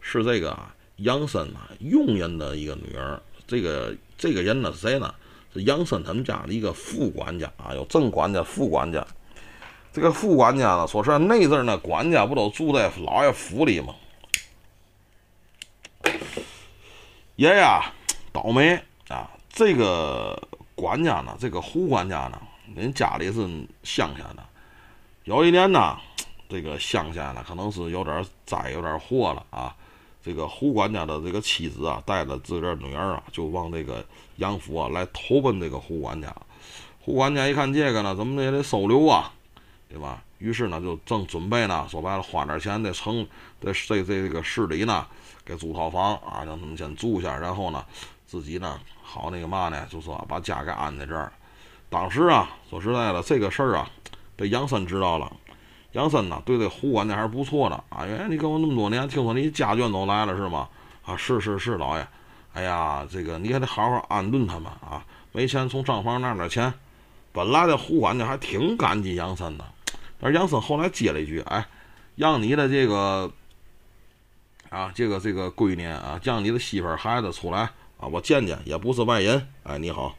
[0.00, 0.56] 是这个
[0.96, 3.20] 杨森啊佣人的一个女儿。
[3.46, 5.12] 这个这个人呢是谁呢？
[5.52, 9.06] 是杨森他们家的一个副管家啊，有正管家、副管家。
[9.92, 13.94] 这个副管家呢，说实在，那阵儿呢，管家不都住在老爷府里吗？
[17.36, 17.62] 爷爷，
[18.32, 19.30] 倒霉啊！
[19.50, 20.40] 这个
[20.74, 22.40] 管家呢，这个胡管家呢，
[22.74, 23.46] 人家里是
[23.82, 24.42] 乡下的。
[25.24, 25.98] 有一年呢，
[26.48, 29.76] 这个乡下呢可能是有点灾，有点祸了啊。
[30.24, 34.04] 这个胡管家的这个妻子啊，带着自个儿女儿啊，就往这个
[34.36, 36.34] 杨府啊来投奔这个胡管家。
[37.00, 39.32] 胡管家一看这个呢，怎么也得收留啊，
[39.88, 40.22] 对吧？
[40.38, 43.26] 于是呢，就正准备呢，说白了，花点钱在城，
[43.60, 45.06] 在这这这个市里呢，
[45.44, 47.84] 给租套房啊，让他们先住下，然后呢，
[48.26, 51.32] 自己呢，好那个嘛呢，就说把家给安在这儿。
[51.90, 53.90] 当时啊，说实在的，这个事儿啊，
[54.34, 55.32] 被杨森知道了。
[55.92, 58.04] 杨森呢，对这胡管家还是不错的啊。
[58.04, 60.68] 哎，你跟我那么多年，听说你家眷都来了是吗？
[61.04, 62.06] 啊，是是是，老爷。
[62.54, 65.04] 哎呀，这个你还得好好安顿他们啊。
[65.32, 66.72] 没钱从账房拿点钱。
[67.32, 69.64] 本来这胡管家还挺感激杨森的，
[70.20, 71.66] 但是杨森后来接了一句：“哎，
[72.14, 73.30] 让你的这个
[74.68, 77.60] 啊，这个这个闺女啊，让你的媳妇孩子出来
[77.98, 79.48] 啊，我见见，也不是外人。
[79.62, 80.14] 哎，你好。”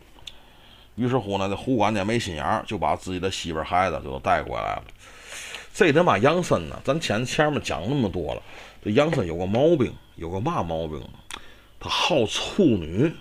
[0.96, 4.84] 于是乎呢，这胡管家没心眼儿，就把自己的媳妇孩子就都带过来了。
[5.74, 8.42] 这他妈杨森呢，咱前前面讲那么多了，
[8.84, 11.02] 这杨森有个毛病，有个嘛毛病？
[11.80, 13.12] 他好处女，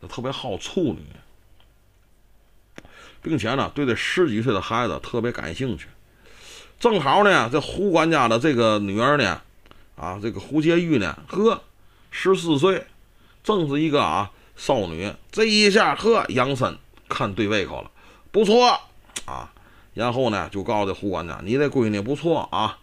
[0.00, 1.00] 他特别好处女。
[3.22, 5.86] 并且呢，对这十几岁的孩子特别感兴趣。
[6.78, 9.40] 正好呢，这胡管家的这个女儿呢，
[9.96, 11.62] 啊，这个胡洁玉呢，呵，
[12.10, 12.86] 十四岁，
[13.42, 15.10] 正是一个啊少女。
[15.32, 16.76] 这一下，呵，杨森
[17.08, 17.90] 看对胃口了，
[18.30, 18.78] 不错
[19.24, 19.50] 啊。
[19.94, 22.78] 然后呢，就告诉这胡管家：“你这闺女不错啊，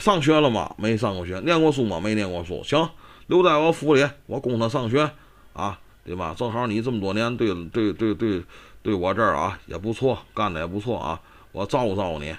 [0.00, 0.74] 上学了吗？
[0.76, 2.00] 没上过学，念过书吗？
[2.00, 2.62] 没念过书。
[2.64, 2.88] 行，
[3.28, 5.10] 留在我府里，我供她上学
[5.52, 6.34] 啊，对吧？
[6.36, 8.42] 正好你这么多年对对对对。”
[8.84, 11.18] 对我这儿啊也不错，干的也不错啊，
[11.52, 12.36] 我照顾照顾你。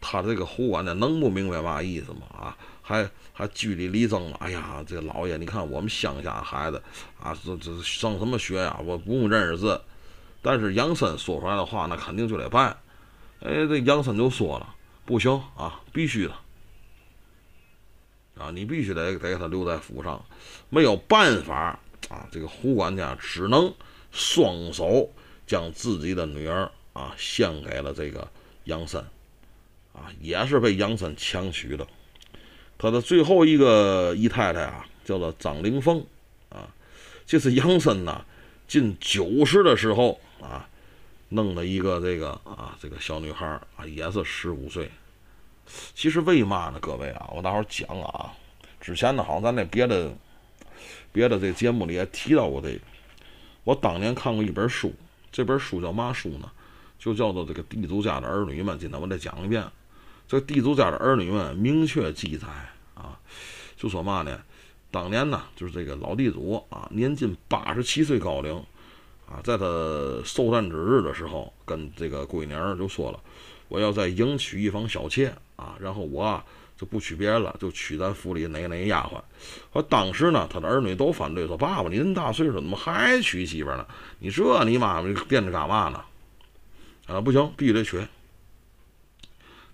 [0.00, 2.22] 他这个胡管家能不明白嘛意思吗？
[2.36, 4.36] 啊，还还据理力争了。
[4.40, 6.82] 哎呀，这老爷，你看我们乡下孩子
[7.22, 8.76] 啊，这这上什么学呀？
[8.84, 9.80] 我不用认识字。
[10.42, 12.76] 但是杨森说出来的话，那肯定就得办。
[13.44, 16.34] 哎，这杨森就说了，不行啊，必须的
[18.36, 20.24] 啊，你必须得得给他留在府上，
[20.68, 21.78] 没有办法
[22.08, 22.26] 啊。
[22.32, 23.72] 这个胡管家只能。
[24.16, 25.10] 双手
[25.44, 28.30] 将自己的女儿啊献给了这个
[28.62, 29.04] 杨森，
[29.92, 31.84] 啊，也是被杨森强娶的。
[32.78, 35.98] 他的最后一个姨太太啊，叫做张灵凤，
[36.48, 36.72] 啊，
[37.26, 38.24] 这是杨森呐
[38.68, 40.68] 近九十的时候啊
[41.28, 44.90] 弄了一个这个啊这个小女孩啊，也是十五岁。
[45.94, 46.78] 其实为嘛呢？
[46.80, 48.32] 各位啊，我待会儿讲啊，
[48.80, 50.12] 之前呢好像咱那别的
[51.12, 52.80] 别的这节目里也提到过这个。
[53.64, 54.92] 我当年看过一本书，
[55.32, 56.50] 这本书叫嘛书呢？
[56.98, 58.76] 就叫做《这个地主家的儿女们》。
[58.78, 59.62] 今天我再讲一遍，
[60.28, 62.46] 这地主家的儿女们明确记载
[62.94, 63.18] 啊，
[63.76, 64.40] 就说嘛呢？
[64.90, 68.62] 当年呢，就是这个老地主啊，年近八十七岁高龄
[69.26, 69.64] 啊，在他
[70.24, 73.20] 寿诞之日的时候，跟这个闺女儿就说了，
[73.68, 76.44] 我要再迎娶一房小妾啊，然后我啊。
[76.76, 79.22] 就不娶别人了，就娶咱府里哪个哪个丫鬟。
[79.72, 83.86] 说当时呢，他的儿女都反对，说：“爸爸，你那么大岁数，怎么还娶媳妇呢？
[84.18, 86.02] 你这你妈妈惦着干嘛呢？”
[87.06, 88.04] 啊，不行，必须得娶。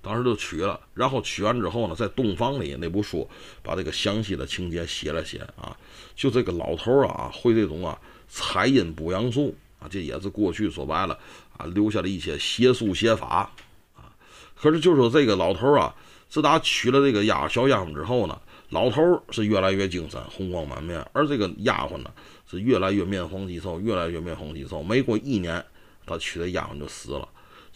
[0.03, 3.27] 当时就娶了，然后娶完之后呢，在洞房里那部书
[3.63, 5.75] 把这个详细的情节写了写啊。
[6.15, 7.99] 就这个老头啊，会这种啊
[8.31, 11.19] 采阴补阳术啊，这也是过去说白了
[11.59, 13.51] 啊留下了一些邪术邪法
[13.95, 14.09] 啊。
[14.57, 15.95] 可是就说这个老头啊。
[16.31, 22.11] 自打娶了这个丫小丫鬟之后呢，老头是越来越精神，红光满面；而这个丫鬟呢，
[22.49, 24.81] 是越来越面黄肌瘦，越来越面黄肌瘦。
[24.81, 25.65] 没过一年，
[26.07, 27.29] 他娶的丫鬟就死了。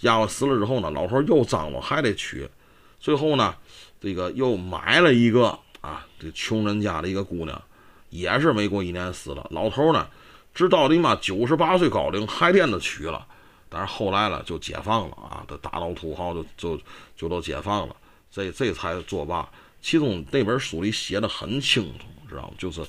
[0.03, 2.49] 丫鬟死了之后呢，老头又张罗还得娶。
[3.01, 3.57] 最后呢，
[4.01, 7.61] 这个又买了一个啊，这穷人家的一个姑娘，
[8.11, 9.45] 也是没过一年死了。
[9.51, 10.07] 老头呢，
[10.55, 13.27] 直到你妈九十八岁高龄还惦着娶了，
[13.69, 16.81] 但是后来了就解放了啊，这大老土豪就就
[17.17, 17.97] 就都解放了。
[18.31, 19.49] 这这才作罢。
[19.83, 22.55] 其中那本书里写的很清楚，知道吗？
[22.57, 22.83] 就是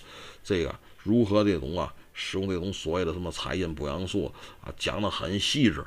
[0.43, 0.73] 这个
[1.04, 4.32] 如何这种啊，使用这种所谓的什么彩阴补阳术
[4.63, 5.84] 啊，讲的很细致。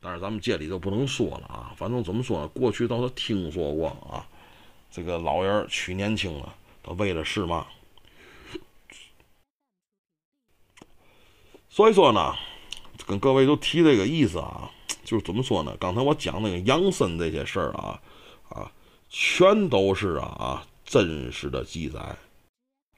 [0.00, 1.72] 但是咱们这里就不能说了啊。
[1.76, 2.48] 反正怎么说呢？
[2.48, 4.26] 过去倒是听说过啊，
[4.90, 7.66] 这个老人娶年轻了，他为的是嘛？
[11.74, 12.34] 所以说呢，
[13.06, 14.70] 跟各位都提这个意思啊，
[15.04, 15.74] 就是怎么说呢？
[15.80, 17.98] 刚才我讲那个杨森这些事儿啊，
[18.50, 18.70] 啊。
[19.14, 21.98] 全都是啊啊真实的记载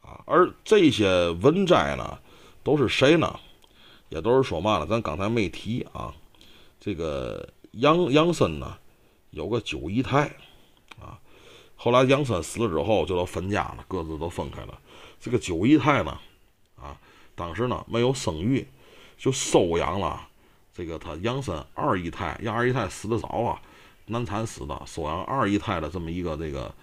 [0.00, 2.18] 啊，而这些文摘呢，
[2.62, 3.38] 都是谁呢？
[4.08, 4.86] 也都是说嘛呢？
[4.86, 6.12] 咱刚才没提啊。
[6.80, 8.76] 这个杨杨森呢，
[9.30, 10.26] 有个九姨太
[11.00, 11.18] 啊。
[11.76, 14.80] 后来杨森死了之后，就都分家了，各自都分开了。
[15.20, 16.16] 这个九姨太呢，
[17.34, 18.66] 当时呢没有生育，
[19.16, 20.28] 就收养了
[20.72, 23.60] 这个他养生二姨太，养二姨太死的早啊，
[24.06, 26.74] 难产死的，收养二姨太的这么一个这个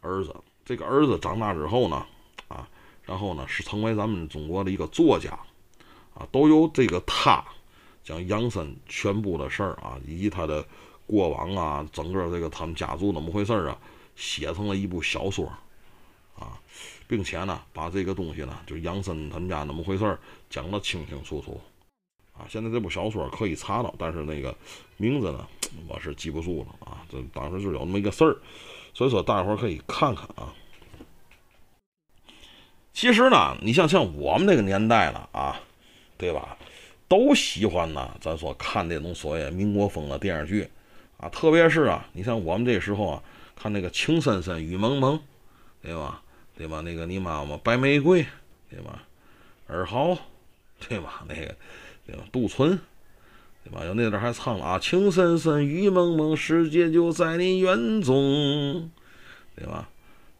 [0.00, 0.34] 儿子。
[0.64, 2.06] 这个儿子长大之后呢，
[2.48, 2.68] 啊，
[3.02, 5.30] 然后呢是成为咱们中国的一个作家，
[6.12, 7.42] 啊，都由这个他
[8.04, 10.62] 将杨森全部的事儿啊，以及他的
[11.06, 13.78] 过往啊，整个这个他们家族怎么回事儿啊，
[14.14, 15.50] 写成了一部小说，
[16.38, 16.60] 啊，
[17.08, 20.16] 并且呢把这个东西呢，就杨森他们家那么回事儿
[20.48, 21.60] 讲得清清楚楚，
[22.32, 24.54] 啊，现在这部小说可以查到，但是那个
[24.96, 25.44] 名字呢，
[25.88, 28.36] 我是记不住了啊，这当时就有那么一个事儿。
[28.94, 30.52] 所以说，大伙儿可以看看啊。
[32.92, 35.60] 其实呢，你像像我们那个年代了啊，
[36.16, 36.56] 对吧？
[37.06, 40.68] 都喜欢呢，咱说看那种所谓民国风的电视剧
[41.16, 43.22] 啊，特别是啊，你像我们这时候啊，
[43.54, 45.18] 看那个情深深雨蒙蒙，
[45.80, 46.20] 对吧？
[46.58, 46.82] 对吧？
[46.84, 48.26] 那个你妈妈白玫瑰，
[48.68, 49.02] 对吧？
[49.68, 50.18] 尔豪，
[50.88, 51.24] 对吧？
[51.28, 51.54] 那个
[52.06, 52.24] 对吧？
[52.30, 52.78] 杜淳。
[53.64, 53.84] 对吧？
[53.84, 58.90] 有那段还唱了啊，情深深雨蒙蒙，世界就在你眼中，
[59.54, 59.88] 对吧？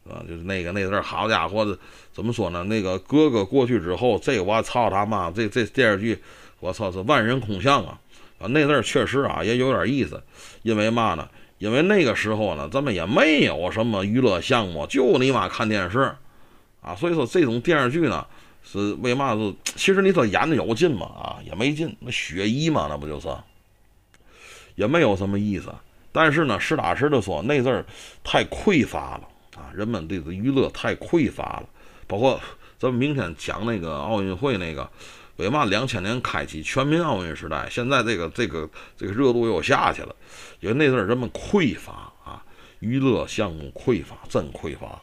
[0.08, 1.78] 啊，就是那个那段好家伙的，
[2.10, 2.64] 怎么说呢？
[2.64, 6.18] 那个哥哥过去之后，这我操他妈，这这电视剧，
[6.60, 8.00] 我操是万人空巷啊！
[8.38, 10.22] 啊，那段确实啊也有点意思，
[10.62, 11.28] 因为嘛呢？
[11.58, 16.14] 因为那个时候呢，咱们也没有什么娱乐项目，就你妈看电视
[16.80, 18.26] 啊，所以说这种电视剧呢。
[18.70, 19.54] 是为嘛是？
[19.76, 21.06] 其实你说演的有劲吗？
[21.06, 23.28] 啊，也没劲，那血衣嘛，那不就是？
[24.74, 25.72] 也没有什么意思。
[26.12, 27.82] 但是呢，实打实的说，那阵儿
[28.22, 29.22] 太匮乏了
[29.56, 31.64] 啊，人们对这娱乐太匮乏了。
[32.06, 32.38] 包括
[32.78, 34.86] 咱们明天讲那个奥运会那个，
[35.38, 40.14] 为嘛两千年开启全民奥运时代，现在这个这个这个热度又下去了？
[40.60, 42.44] 因为那阵儿人们匮乏啊，
[42.80, 45.00] 娱乐项目匮乏，真匮乏。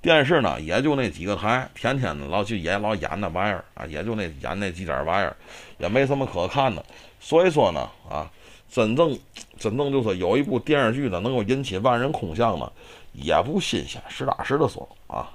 [0.00, 5.36] 电视呢，也就那几个台，天天的老去演老演那玩意儿啊，也就那演那几点玩意儿，
[5.78, 6.84] 也没什么可看的。
[7.20, 8.30] 所以说呢，啊，
[8.68, 9.16] 真正
[9.58, 12.70] 真正就是有一部电视剧呢，能够引起万人空巷呢，
[13.12, 14.02] 也不新鲜。
[14.08, 15.30] 实打实的说啊，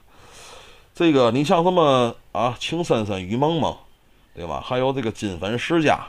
[0.98, 3.78] 这个你像什么啊，情深深雨蒙蒙，
[4.34, 4.60] 对吧？
[4.66, 6.08] 还有这个金粉世家，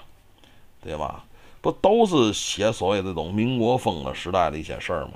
[0.83, 1.27] 对吧？
[1.61, 5.13] 不都是写所谓这种民国风的时代的一些事儿吗？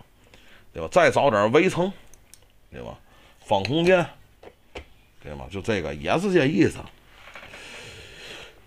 [0.74, 0.86] 对吧？
[0.92, 1.90] 再早点围城，
[2.70, 2.98] 对吧？
[3.40, 4.06] 方鸿渐，
[5.22, 5.46] 对吗？
[5.50, 6.76] 就这个也是这意思。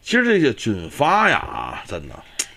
[0.02, 2.15] 其实这些军阀呀，真的，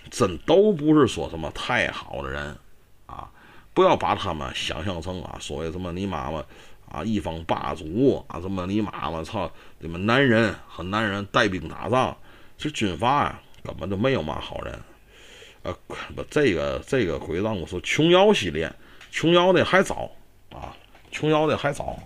[0.09, 2.57] 真都不是说什么太好的人
[3.05, 3.29] 啊！
[3.75, 6.43] 不要把他们想象成啊，所谓什么你妈妈
[6.91, 12.15] 啊，一方霸主啊，什么你妈妈操，你们男人和男人带兵打仗，
[12.57, 14.79] 这军阀呀，根本就没有嘛好人。
[15.63, 18.71] 呃，不，这个这个鬼让我说琼瑶系列，
[19.11, 20.09] 琼瑶的还早
[20.51, 20.75] 啊。
[21.11, 21.97] 琼瑶的还早，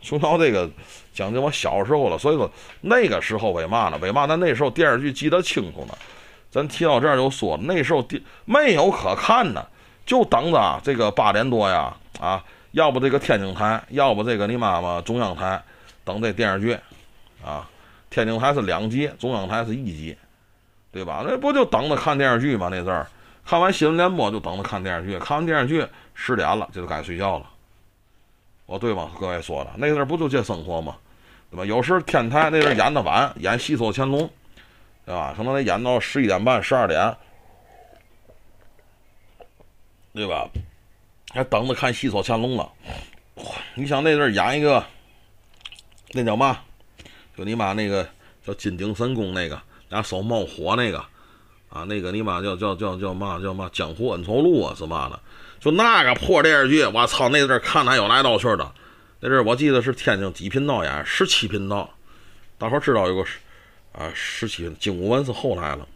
[0.00, 0.70] 琼瑶这个
[1.12, 2.50] 讲的我小时候了，所以说
[2.82, 3.98] 那个时候为嘛呢？
[3.98, 5.96] 为嘛咱那时候电视剧记得清楚呢？
[6.50, 9.66] 咱提到这儿就说，那时候电没有可看的，
[10.04, 12.44] 就等着这个八点多呀，啊，
[12.76, 15.62] 要不这个天津台，要不这个你妈妈中央台，
[16.04, 16.78] 等这电视剧，
[17.42, 17.66] 啊，
[18.10, 20.14] 天津台是两集，中央台是一集，
[20.92, 21.24] 对吧？
[21.26, 22.68] 那不就等着看电视剧吗？
[22.70, 23.06] 那阵儿
[23.46, 27.48] 看完新闻联播就等着看电视剧，看完电视剧十点了，这就该睡觉了。
[28.66, 29.10] 哦，对吗？
[29.18, 30.96] 各位说的那阵儿不就这生活吗？
[31.50, 31.64] 对吧？
[31.64, 34.20] 有时天台那阵儿演的晚，演《戏说乾隆》，
[35.06, 35.32] 对吧？
[35.34, 37.16] 可能得演到十一点半、十二点，
[40.12, 40.46] 对吧？
[41.36, 42.72] 还等着看《戏说乾隆》了。
[43.74, 44.82] 你想那阵儿演一个，
[46.12, 46.60] 那叫嘛？
[47.36, 48.08] 就你妈那个
[48.42, 49.60] 叫金顶神功那个，
[49.90, 50.98] 俩手冒火那个，
[51.68, 53.38] 啊，那个你妈叫叫叫叫嘛？
[53.38, 53.68] 叫嘛？
[53.70, 55.20] 江湖恩仇录啊，是嘛的？
[55.60, 57.28] 就那个破电视剧，我操！
[57.28, 58.72] 那阵看还有来道去的。
[59.20, 61.92] 那阵我记得是天津几频道演，十七频道。
[62.56, 63.22] 大伙知道有个
[63.92, 65.86] 啊，十七金武文是后来了。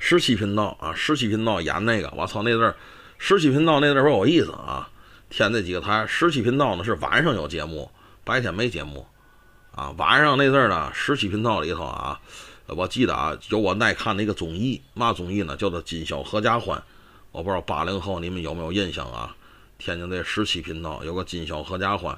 [0.00, 2.42] 十七频道啊，十七频道演那个，我操！
[2.42, 2.74] 那阵儿
[3.22, 4.88] 十七频道那阵儿有意思啊。
[5.28, 7.88] 添那几个台，十七频道呢是晚上有节目，
[8.24, 9.06] 白天没节目
[9.72, 9.90] 啊。
[9.98, 12.18] 晚上那阵儿呢，十七频道里头啊，
[12.66, 16.76] 我记得啊，有我爱看的一个综艺，嘛综艺呢，叫做《今宵合家欢》。
[17.30, 19.36] 我不知道八零后你们有没有印象啊？
[19.78, 22.12] 天津这十七频道有个《今宵合家欢》，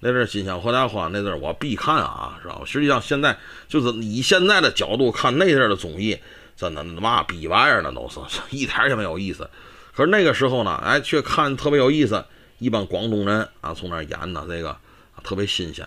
[0.00, 2.64] 那阵儿《今宵合家欢》那阵儿我必看啊，知道吧？
[2.64, 3.36] 实际上现在
[3.68, 6.16] 就是以现在的角度看那阵儿的综艺，
[6.56, 8.18] 真的他妈逼玩意儿，呢都是
[8.56, 9.50] 一点也没有意思。
[9.94, 12.24] 可是那个时候呢，哎，却看特别有意思，
[12.58, 14.76] 一帮广东人啊从那演的这个
[15.22, 15.86] 特别新鲜，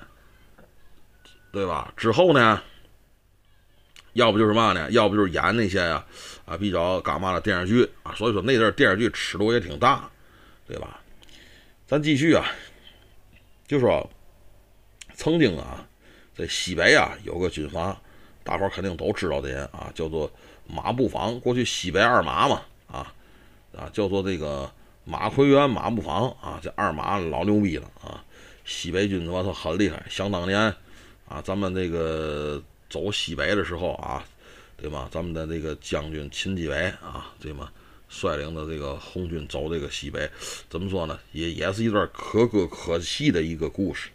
[1.51, 1.93] 对吧？
[1.97, 2.61] 之后呢，
[4.13, 4.89] 要不就是嘛呢？
[4.91, 6.05] 要不就是演那些呀。
[6.45, 10.09] 啊，比较干嘛的电视剧啊，所以说那阵电视剧尺度也挺大，
[10.65, 11.01] 对吧？
[11.85, 12.45] 咱继续啊，
[13.67, 14.09] 就说
[15.13, 15.85] 曾经啊，
[16.33, 18.01] 在西北啊有个军阀，
[18.45, 20.31] 大伙肯定都知道的人啊，叫做
[20.65, 22.61] 马步芳，过去西北二马嘛，
[23.75, 24.69] 啊，叫做这个
[25.05, 28.23] 马奎元、马步芳啊，这二马老牛逼了啊，
[28.65, 30.03] 西北军我操很厉害。
[30.09, 30.59] 想当年
[31.27, 34.23] 啊，咱们这个走西北的时候啊，
[34.77, 35.07] 对吗？
[35.11, 37.69] 咱们的这个将军秦基伟啊，对吗？
[38.09, 40.29] 率领的这个红军走这个西北，
[40.69, 41.19] 怎么说呢？
[41.33, 44.09] 也也是一段可歌可泣的一个故事。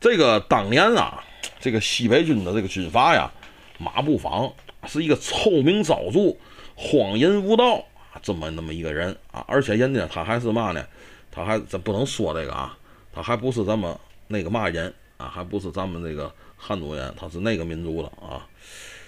[0.00, 1.24] 这个当年啊，
[1.58, 3.28] 这个西北军的这个军阀呀，
[3.76, 4.52] 马步芳
[4.86, 6.36] 是一个臭名昭著、
[6.76, 7.84] 荒淫无道，
[8.22, 9.44] 这么那么一个人啊。
[9.46, 10.84] 而且人家他还是嘛呢？
[11.30, 12.76] 他还咱不能说这个啊，
[13.12, 13.96] 他还不是咱们
[14.26, 18.46] 那个嘛人啊，还不是咱们这个汉族人，他是那个民族的啊。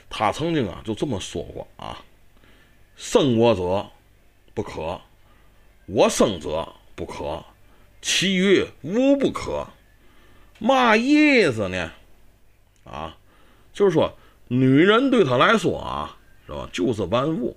[0.09, 1.99] 他曾经啊就这么说过啊。
[2.95, 3.87] 生我者
[4.55, 5.01] 不可，
[5.87, 7.43] 我生者不可，
[8.01, 9.67] 其余无不可。
[10.59, 11.91] 嘛意思呢？
[12.85, 13.17] 啊，
[13.73, 16.69] 就是说，女人对他来说啊，是吧？
[16.73, 17.57] 就是万物，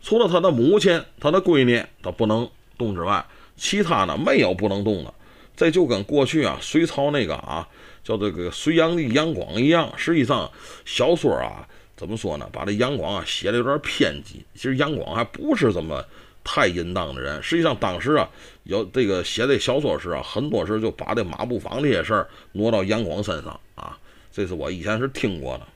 [0.00, 2.48] 除了他的母亲、他的闺女，他不能
[2.78, 3.24] 动之外，
[3.56, 5.12] 其他呢没有不能动的。
[5.56, 7.68] 这就跟过去啊，隋朝那个啊，
[8.02, 9.92] 叫这个隋炀帝杨广一样。
[9.96, 10.50] 实际上，
[10.84, 11.66] 小说啊。
[11.96, 12.48] 怎么说呢？
[12.50, 14.42] 把这杨广啊写的有点偏激。
[14.54, 16.02] 其实杨广还不是这么
[16.42, 17.42] 太淫荡的人。
[17.42, 18.26] 实际上当时啊，
[18.62, 23.98] 有这个写这小说时啊，很多时就把这马步芳这些事儿挪到杨广身上啊。
[24.32, 25.66] 这是我以前是听过的。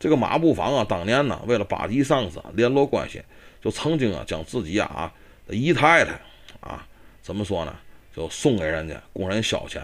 [0.00, 3.22] 这个马步芳啊，当年呢为了巴结上司联络关系，
[3.64, 5.10] 就曾经啊将自己啊
[5.48, 6.12] 姨太太
[6.60, 6.86] 啊
[7.22, 7.74] 怎么说呢，
[8.14, 9.80] 就送给人家供人消遣。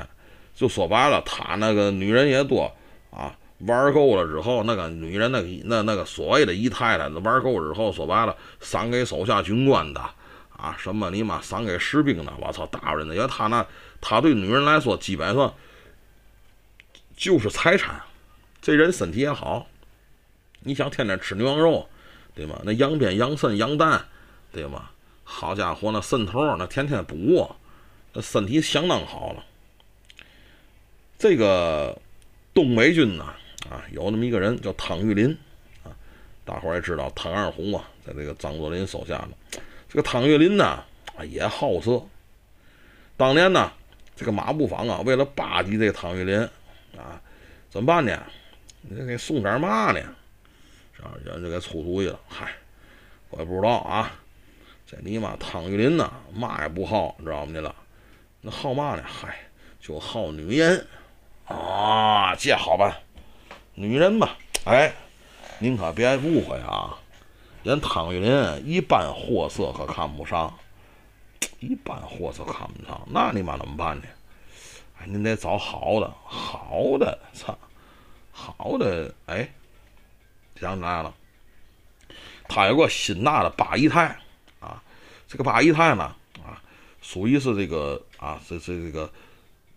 [0.55, 2.70] 就说白了，他那个女人也多
[3.11, 3.35] 啊。
[3.66, 10.01] 玩够了之后，那个女人，那那那个所谓的姨太太，玩够之后，说白了，赏给手下军官的
[10.57, 13.66] 啊，什么你妈赏给士兵的，我操，大人的，因为他那
[14.01, 15.55] 他对女人来说，基本上
[17.14, 18.01] 就是财产。
[18.62, 19.66] 这人身体也好，
[20.61, 21.87] 你想天天吃牛羊肉，
[22.41, 22.59] 对吗？
[22.64, 24.03] 那羊鞭、羊肾、羊蛋，
[24.51, 24.88] 对吗？
[25.24, 27.47] 好家伙，那肾头那天天补，
[28.14, 29.45] 那身体相当好了。
[31.18, 32.01] 这个
[32.55, 33.26] 东北军呢。
[33.68, 35.36] 啊，有那么一个人叫汤玉麟，
[35.84, 35.93] 啊，
[36.47, 39.61] 大伙儿也知道汤二红啊，在这个张作霖手下呢。
[39.86, 40.82] 这个汤玉麟呢，
[41.14, 42.03] 啊，也好色。
[43.18, 43.70] 当年呢，
[44.16, 46.41] 这个马步芳啊，为了巴结这个汤玉麟，
[46.97, 47.20] 啊，
[47.68, 48.18] 怎么办呢？
[48.80, 50.01] 你给送点嘛呢？
[51.01, 51.12] 是吧？
[51.24, 52.18] 人就给出主意了。
[52.28, 52.53] 嗨，
[53.30, 54.12] 我也不知道啊。
[54.86, 57.53] 这你妈汤玉麟呐，嘛也不好，你知道吗？
[57.53, 57.74] 你了，
[58.40, 59.05] 那好嘛呢？
[59.07, 59.36] 嗨，
[59.80, 60.86] 就好女人
[61.46, 62.94] 啊，这好办。
[63.74, 64.30] 女人嘛，
[64.64, 64.92] 哎，
[65.59, 66.98] 您可别误会啊！
[67.62, 70.53] 人汤玉麟一般货色可看不上，
[71.61, 74.05] 一般货色看不上，那你妈怎么办呢？
[74.98, 77.57] 哎，您得找好的，好的，操，
[78.32, 79.48] 好的，哎，
[80.61, 81.14] 想起来了，
[82.46, 84.08] 他有个新纳的八姨太
[84.61, 84.82] 啊，
[85.26, 86.62] 这个八姨太呢，啊，
[87.00, 89.12] 属于是这个啊，这这这个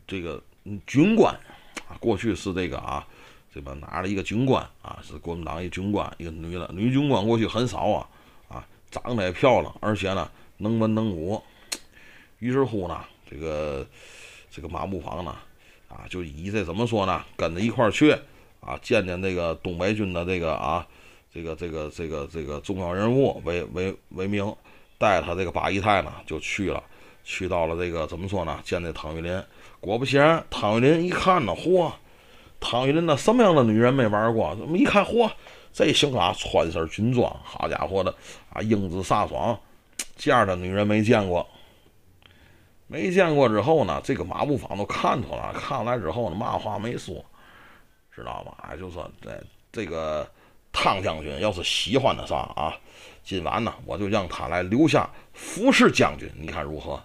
[0.06, 0.44] 这个
[0.86, 1.34] 军官
[1.88, 3.08] 啊，过去是这个啊。
[3.56, 8.10] 这边拿着一个军官啊，是国民党一军官，一个女的女军官过去很少啊，
[8.50, 10.28] 啊，长得也漂亮，而且呢
[10.58, 11.40] 能文能武。
[12.40, 13.86] 于是乎呢，这个
[14.50, 15.36] 这个马步芳呢，
[15.88, 18.18] 啊，就以这怎么说呢，跟着一块儿去
[18.66, 20.86] 啊，见见这个东北军的这个啊，
[21.34, 24.56] 这个这个这个这个重要人物为为为名，
[24.98, 26.82] 带他这个八姨太呢就去了，
[27.24, 29.44] 去到了这个怎么说呢，见这汤玉麟。
[29.80, 31.92] 果不其然，汤玉麟一看呢，嚯！
[32.60, 34.56] 汤玉麟那什么样的女人没玩过？
[34.56, 35.30] 怎么一看，嚯，
[35.74, 38.16] 这行啊，穿身军装，好家伙的
[38.50, 39.60] 啊，英姿飒爽，
[40.16, 41.46] 这样的女人没见过。
[42.88, 47.26] 没见过之后呢，这个马步芳都看出来了，看来之后呢，嘛话没说，
[48.16, 48.54] 知道吗？
[48.62, 50.30] 哎，就说这这个
[50.72, 52.76] 汤将军要是喜欢的上啊，
[53.24, 57.02] 今晚呢，我就让他来留下服侍将军，你看如何？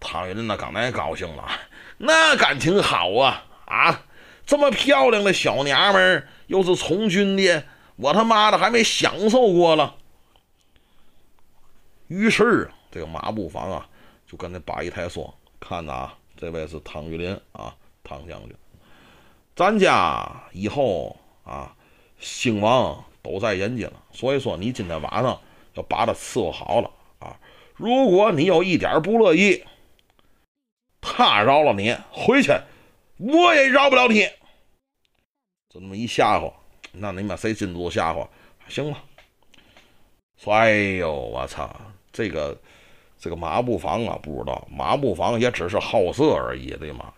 [0.00, 1.48] 汤玉麟呢刚才高兴了，
[1.96, 4.04] 那感情好啊啊！
[4.46, 7.64] 这么漂亮的小娘们，又是从军的，
[7.96, 9.96] 我他妈的还没享受过了。
[12.06, 13.86] 于是这个马步芳啊，
[14.26, 18.56] 就跟那八姨太说：“看呐，这位是汤玉麟啊，汤将军，
[19.58, 21.74] 咱家以后啊
[22.20, 25.36] 兴亡都在人家了，所以说你今天晚上
[25.74, 26.88] 要把他伺候好了
[27.18, 27.36] 啊。
[27.74, 29.64] 如果你有一点不乐意，
[31.00, 32.52] 他饶了你，回去
[33.16, 34.28] 我也饶不了你。”
[35.68, 36.52] 就那么一吓唬，
[36.92, 38.28] 那你们谁禁不住吓唬？
[38.68, 39.02] 行吧。
[40.36, 41.68] 说哎呦，我操，
[42.12, 42.56] 这个
[43.18, 47.12] 这个马步房啊，不知道马步房也只是好色而已，对吗？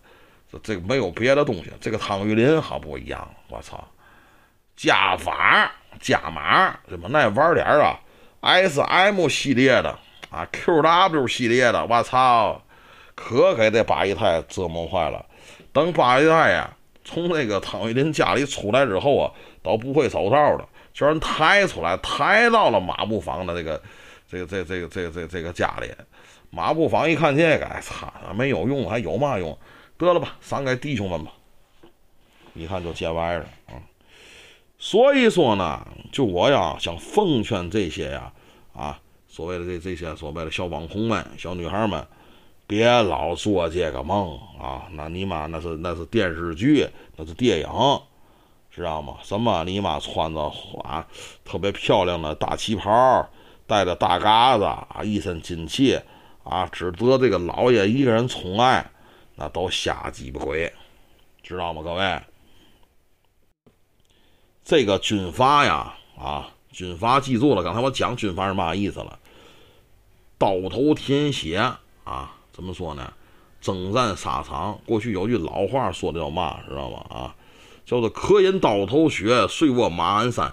[0.51, 1.72] 这这个没有别的东西。
[1.80, 3.86] 这个汤玉麟好不一样，我操，
[4.76, 5.70] 加法
[6.01, 7.09] 加码，怎么？
[7.09, 7.98] 那玩点啊
[8.40, 9.98] ，S M 系列的
[10.30, 12.61] 啊，Q W 系列的，我操，
[13.14, 15.24] 可给这八姨太折磨坏了。
[15.72, 16.70] 等八姨太呀
[17.05, 19.30] 从那个汤玉麟家里出来之后啊，
[19.62, 23.80] 都不会走道的，叫人抬出来，抬到了马步坊的这个
[24.28, 25.90] 这个这个这个这这这个家里。
[26.51, 29.57] 马步坊一看这个，哎操，没有用，还有嘛用？
[30.07, 31.32] 得了吧，赏给弟兄们吧。
[32.55, 33.78] 一看就见歪了啊！
[34.78, 38.32] 所以说呢，就我呀想奉劝这些呀
[38.72, 38.98] 啊
[39.28, 42.05] 所谓的这这些所谓的小网红们、小女孩们，
[42.66, 44.88] 别老做这个梦啊！
[44.92, 47.68] 那你妈那是那是电视剧，那是电影，
[48.74, 49.18] 知道吗？
[49.22, 51.07] 什么你妈穿着啊
[51.44, 53.28] 特别漂亮的大旗袍，
[53.66, 56.01] 戴着大嘎子啊，一身金器
[56.42, 58.84] 啊，只得这个老爷一个人宠爱，
[59.41, 60.70] 那都瞎鸡巴鬼，
[61.43, 61.80] 知道吗？
[61.82, 62.20] 各位。
[64.62, 67.64] 这个军阀呀，啊，军阀记住了。
[67.64, 69.18] 刚才我讲军阀是嘛意思了？
[70.36, 71.57] 刀头舔血
[72.05, 73.14] 啊，怎么说呢？
[73.62, 74.78] 征战沙场。
[74.84, 76.99] 过去有句老话说的叫嘛，知道吗？
[77.09, 77.34] 啊，
[77.86, 80.53] 叫做“可饮刀头血，睡卧马鞍山”，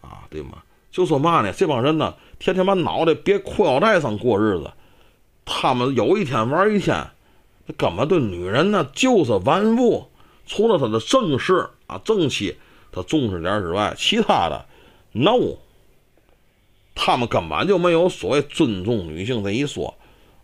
[0.00, 0.62] 啊，对吗？
[0.90, 1.52] 就说嘛呢？
[1.52, 4.72] 这帮人呢，天天把脑袋别裤腰带上过日子。
[5.44, 7.10] 他们有一天玩一天，
[7.66, 10.08] 这根本对女人呢就是玩物，
[10.46, 12.56] 除了他的正事啊，正气。
[12.92, 14.64] 他重视点之外，其他的
[15.12, 15.58] ，no，
[16.94, 19.94] 他们根本就没有所谓尊重女性这一说，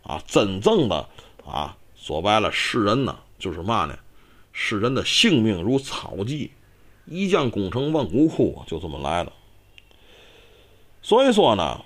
[0.02, 1.08] 啊，真正的
[1.46, 3.98] 啊，说白了，世人呢，就是嘛呢？
[4.52, 6.50] 世人的性命如草芥，
[7.06, 9.32] 一将功成万骨枯，就这么来的。
[11.00, 11.82] 所以说呢，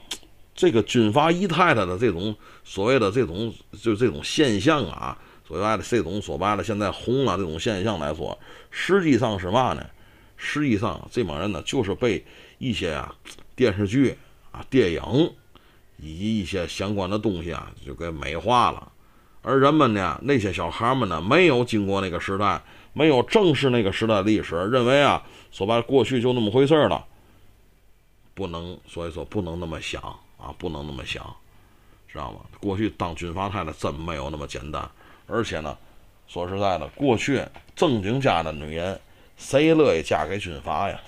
[0.53, 2.34] 这个军阀姨太太的这种
[2.64, 5.16] 所谓的这种就这种现象啊，
[5.47, 8.36] 所谓的这种说白了现在红啊这种现象来说，
[8.70, 9.86] 实际上是嘛呢？
[10.36, 12.24] 实际上，这帮人呢，就是被
[12.59, 13.14] 一些啊
[13.55, 14.16] 电视剧
[14.51, 15.03] 啊、电影
[15.99, 18.92] 以及一些相关的东西啊，就给美化了。
[19.40, 22.61] 而人们呢，那些小孩们呢，没有经过那个时代，
[22.92, 25.22] 没有正视那个时代的历史，认为啊，
[25.53, 27.07] 说白了，过去就那么回事了。
[28.34, 30.03] 不能，所以说不能那么想
[30.36, 31.24] 啊，不能那么想，
[32.09, 32.40] 知道吗？
[32.61, 34.90] 过去当军阀太太真没有那么简单。
[35.27, 35.77] 而且呢，
[36.27, 38.99] 说实在的，过去正经家的女人。
[39.37, 40.99] 谁乐意嫁给军阀呀？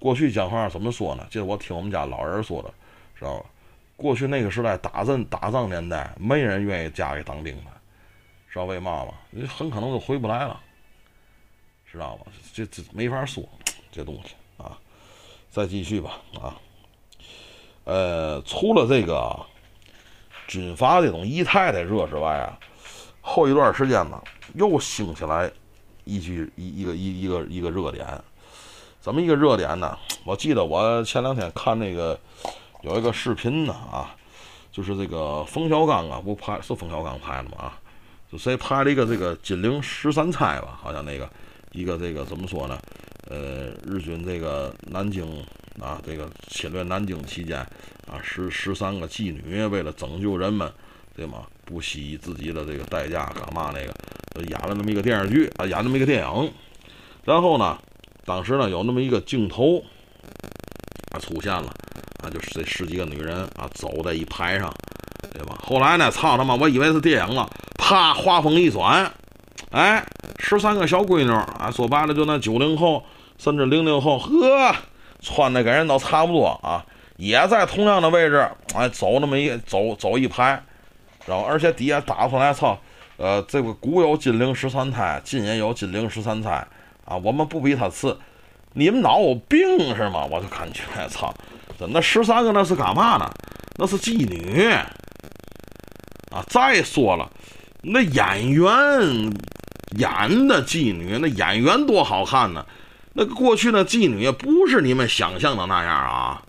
[0.00, 1.24] 过去讲话怎么说呢？
[1.30, 2.74] 这是我听我们家老人说的，
[3.16, 3.46] 知道吧？
[3.96, 7.70] 过去那个时代打阵打仗年代，没人愿意嫁给当兵的，
[8.50, 9.14] 知道为嘛吗？
[9.30, 10.60] 你很可能就回不来了，
[11.90, 12.26] 知道吧？
[12.52, 13.48] 这这没法说
[13.92, 14.76] 这东西啊。
[15.48, 16.58] 再继续吧啊。
[17.84, 19.46] 呃，除了这个
[20.48, 22.58] 军阀这种姨太太热之外啊，
[23.26, 24.22] 后一段时间呢
[24.54, 25.50] 又兴起来。
[26.08, 28.06] 一句一一个一一个一个热点，
[29.00, 29.98] 怎么一个热点呢？
[30.24, 32.16] 我记得我前两天看那个
[32.82, 34.14] 有一个视频呢啊，
[34.70, 37.56] 就是这个冯小刚啊，不拍是冯小刚拍的吗？
[37.58, 37.80] 啊，
[38.30, 40.78] 就谁拍了一个这个金陵十三钗吧？
[40.80, 41.28] 好像那个
[41.72, 42.78] 一个这个怎么说呢？
[43.28, 45.44] 呃，日军这个南京
[45.80, 47.58] 啊，这个侵略南京期间
[48.06, 50.72] 啊，十十三个妓女为了拯救人们，
[51.16, 51.44] 对吗？
[51.66, 53.92] 不惜自己的这个代价干嘛那个？
[54.50, 56.52] 演了那么一个电视剧啊，演那么一个电影，
[57.24, 57.78] 然后呢，
[58.26, 59.82] 当时呢有那么一个镜头
[61.10, 61.72] 啊出现了
[62.22, 64.70] 啊，就是这十几个女人啊走在一排上，
[65.32, 65.56] 对吧？
[65.62, 67.48] 后来呢，操他妈，我以为是电影了，
[67.78, 69.10] 啪，画风一转，
[69.70, 70.04] 哎，
[70.38, 73.02] 十三个小闺女啊，说白了就那九零后
[73.38, 74.76] 甚至零零后，呵，
[75.20, 76.84] 穿的跟人都差不多啊，
[77.16, 80.62] 也在同样的位置，哎，走那么一走走一排，
[81.26, 82.78] 然后而且底下打出来，操。
[83.18, 86.66] 呃，这个古有金陵十三钗，今也有金陵十三钗
[87.06, 87.16] 啊。
[87.16, 88.18] 我们不比他次，
[88.74, 90.26] 你们脑有病是吗？
[90.30, 91.34] 我就感觉，操，
[91.88, 93.32] 那十三个那是干嘛呢？
[93.78, 94.70] 那是妓女
[96.30, 96.44] 啊。
[96.48, 97.30] 再说了，
[97.80, 98.64] 那演员
[99.96, 102.66] 演的妓女，那演员多好看呢。
[103.14, 106.42] 那过去的妓女也不是你们想象的那样啊。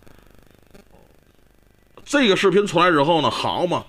[2.04, 3.86] 这个视频出来之后呢，好嘛，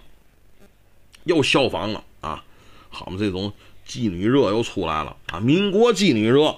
[1.29, 2.43] 又效仿了啊。
[2.91, 3.53] 好嘛，这种
[3.87, 5.39] 妓女热又出来了啊！
[5.39, 6.57] 民国妓女热，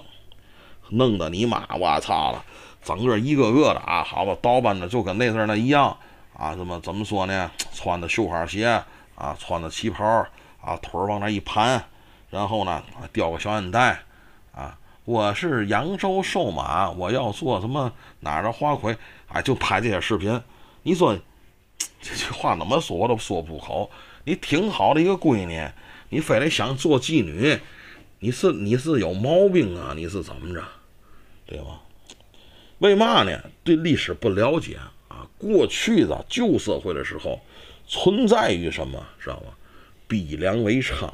[0.89, 2.43] 弄得你妈我操了，
[2.81, 5.95] 整个一个个的啊，好吧，打扮的就跟那阵儿那一样
[6.33, 7.51] 啊，怎么怎么说呢？
[7.73, 8.81] 穿的绣花鞋
[9.15, 10.05] 啊，穿的旗袍
[10.61, 11.83] 啊，腿儿往那一盘，
[12.29, 13.99] 然后呢，叼个小烟袋
[14.55, 17.91] 啊，我是扬州瘦马，我要做什么
[18.21, 18.97] 哪儿的花魁，
[19.27, 20.41] 哎，就拍这些视频。
[20.83, 21.17] 你说
[22.01, 23.91] 这句话怎么说我都说不口。
[24.25, 25.67] 你挺好的一个闺女。
[26.13, 27.57] 你非得想做妓女，
[28.19, 29.93] 你是你是有毛病啊？
[29.95, 30.61] 你是怎么着，
[31.45, 31.81] 对吧？
[32.79, 33.31] 为嘛呢？
[33.63, 34.75] 对历史不了解
[35.07, 35.25] 啊。
[35.37, 37.39] 过去的旧社会的时候，
[37.87, 39.53] 存在于什么，知道吗？
[40.05, 41.05] 逼良为娼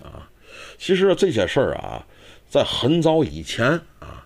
[0.00, 0.30] 啊。
[0.78, 2.06] 其实这些事儿啊，
[2.48, 3.66] 在很早以前
[3.98, 4.24] 啊，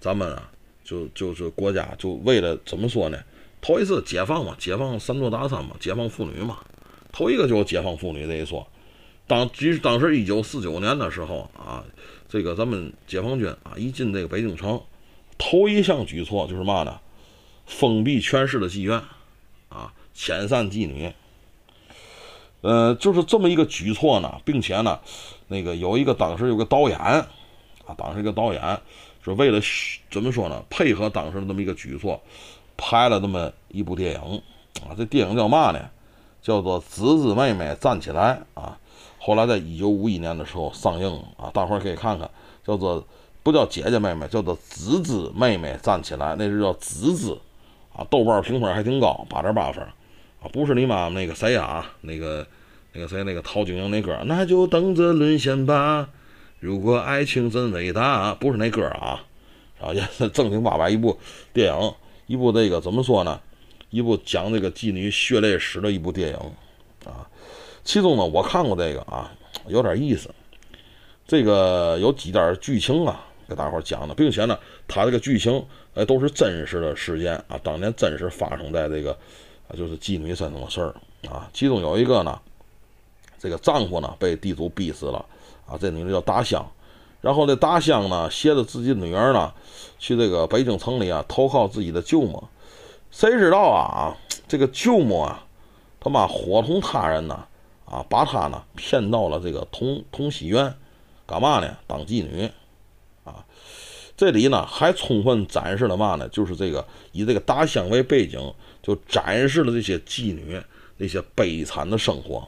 [0.00, 0.50] 咱们啊，
[0.82, 3.18] 就就是国家就为了怎么说呢？
[3.60, 6.58] 头一次解放嘛，解放三座大山嘛，解放妇女嘛。
[7.16, 8.66] 头一个就是解放妇女这一说。
[9.26, 11.82] 当即使当时一九四九年的时候啊，
[12.28, 14.78] 这个咱们解放军啊一进这个北京城，
[15.38, 17.00] 头一项举措就是嘛呢？
[17.64, 19.02] 封闭全市的妓院，
[19.70, 21.10] 啊，遣散妓女。
[22.60, 25.00] 呃，就是这么一个举措呢，并且呢，
[25.48, 27.26] 那个有一个当时有个导演啊，
[27.96, 28.60] 当时一个导演
[29.24, 29.58] 是为了
[30.10, 30.62] 怎么说呢？
[30.68, 32.20] 配合当时的这么一个举措，
[32.76, 34.42] 拍了这么一部电影
[34.86, 34.92] 啊。
[34.94, 35.80] 这电影叫嘛呢？
[36.46, 38.78] 叫做《姊姊妹妹站起来》啊。
[39.18, 42.30] 后来在一九五一年的时候上映啊，大伙儿可以看看，
[42.64, 43.04] 叫做
[43.42, 47.36] 不叫姐姐妹妹，叫做姊姊妹妹站起来，那是叫姊姊
[47.92, 48.06] 啊。
[48.08, 50.46] 豆瓣评分还挺高，八点八分啊。
[50.52, 52.46] 不是你妈那个谁啊，那个
[52.92, 56.08] 那个谁那个陶晶莹那歌，那就等着沦陷吧。
[56.60, 59.24] 如果爱情真伟大，不是那歌啊
[59.80, 61.18] 啊，也是正经八百一部
[61.52, 61.92] 电影，
[62.28, 63.40] 一部这个怎么说呢？
[63.90, 66.36] 一部讲这个妓女血泪史的一部电影
[67.04, 67.28] 啊。
[67.84, 69.30] 其中呢，我看过这个啊，
[69.68, 70.28] 有点意思。
[71.26, 75.64] 这个有几点剧情啊，给大伙讲的，并且呢，它这个剧情
[75.94, 79.12] 哎都是真实的事件啊，当年真实发生在这个
[79.68, 80.94] 啊，就是妓女身上的事儿
[81.28, 81.50] 啊。
[81.52, 82.40] 其中有一个呢，
[83.38, 85.24] 这个丈夫呢被地主逼死了
[85.66, 86.64] 啊，这女的叫大香。
[87.20, 89.52] 然后这大香呢携着自己女儿呢
[89.98, 92.46] 去这个北京城里啊投靠自己的舅母，
[93.18, 94.14] 谁知道啊，
[94.46, 95.46] 这个舅母啊
[95.98, 97.46] 他妈伙同他人呢。
[97.86, 100.74] 啊，把他呢骗到了这个同同喜院，
[101.24, 101.78] 干嘛呢？
[101.86, 102.50] 当妓女。
[103.24, 103.46] 啊，
[104.16, 106.28] 这里呢还充分展示了嘛呢？
[106.28, 108.52] 就是这个以这个大香为背景，
[108.82, 110.60] 就展示了这些妓女
[110.98, 112.46] 那些悲惨的生活。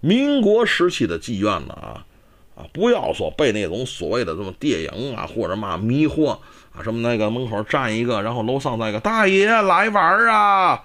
[0.00, 2.06] 民国时期的妓院呢啊
[2.54, 6.38] 啊，不要说被那种所谓的什么电影啊或者嘛迷惑，
[6.82, 10.84] 什么那个门口站一个，然后楼上那个大爷来玩啊，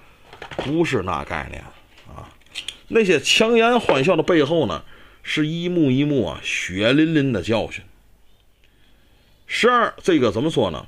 [0.58, 1.64] 不是那概念
[2.08, 2.30] 啊。
[2.88, 4.84] 那些强颜欢笑的背后呢，
[5.22, 7.84] 是一幕一幕啊血淋淋的教训。
[9.48, 10.86] 十二，这个怎么说呢？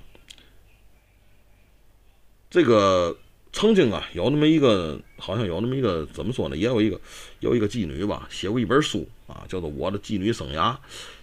[2.49, 3.17] 这个
[3.51, 6.55] 曾经啊，有那么一个，好像有那么一个，怎么说呢？
[6.55, 6.99] 也有一个，
[7.39, 10.71] 有一个妓女吧，写过一本书啊，叫做《我的妓女生涯》。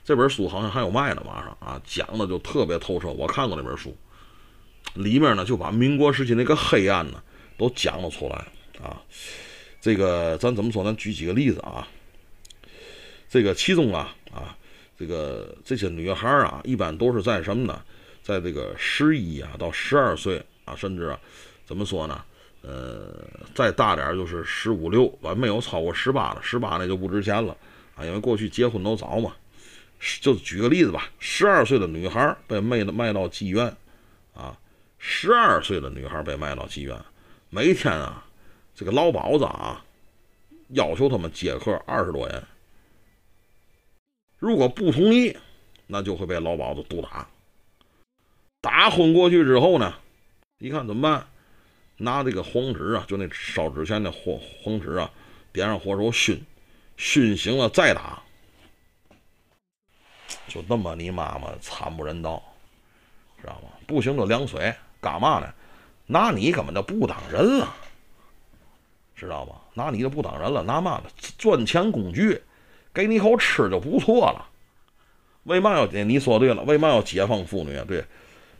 [0.04, 3.08] 这本书好像还有卖呢，马上啊，讲的就特别透彻。
[3.08, 3.96] 我看过那本书，
[4.94, 7.22] 里面呢就把民国时期那个黑暗呢
[7.56, 8.36] 都讲了出来
[8.84, 9.00] 啊。
[9.80, 10.82] 这个咱怎么说？
[10.82, 11.86] 咱举几个例子啊。
[13.28, 14.56] 这个其中啊啊，
[14.98, 17.80] 这个这些女孩啊，一般都是在什么呢？
[18.22, 21.18] 在这个十一啊到十二岁啊，甚至啊，
[21.64, 22.22] 怎么说呢？
[22.62, 23.24] 呃，
[23.54, 27.56] 再大点就是十五六，完没有超过十八了，十八那就不值钱了
[27.96, 29.32] 啊，因为过去结婚都早嘛。
[30.20, 33.76] 就举个例子吧，十二岁的女孩被卖到卖到妓院
[34.34, 34.58] 啊，
[34.98, 36.98] 十二岁的女孩被卖到妓院，
[37.50, 38.26] 每天啊。
[38.74, 39.84] 这个老鸨子啊，
[40.68, 42.42] 要求他们接客二十多人，
[44.38, 45.36] 如果不同意，
[45.86, 47.28] 那就会被老鸨子毒打。
[48.62, 49.94] 打昏过去之后呢，
[50.58, 51.28] 一看怎么办？
[51.98, 55.10] 拿这个黄纸啊，就那烧纸钱的黄黄纸啊，
[55.52, 56.42] 点上火之后熏，
[56.96, 58.22] 熏醒了再打。
[60.48, 62.40] 就那么你妈妈惨不忍睹，
[63.40, 63.68] 知道吗？
[63.86, 65.52] 不行就凉水，干嘛呢？
[66.06, 67.74] 拿你根本就不当人了。
[69.14, 69.54] 知道吗？
[69.74, 72.42] 拿你就不当人了，拿嘛的赚钱工具，
[72.92, 74.48] 给你口吃就不错了。
[75.44, 75.86] 为嘛要？
[75.86, 77.84] 你说对了，为嘛要解放妇女啊？
[77.86, 78.04] 对，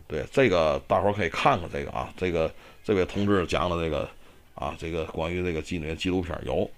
[0.06, 2.52] 对，这个大伙可以看看这个啊，这个
[2.84, 4.08] 这位同志讲的这个
[4.54, 6.70] 啊，这个关于这个妓女纪录片有。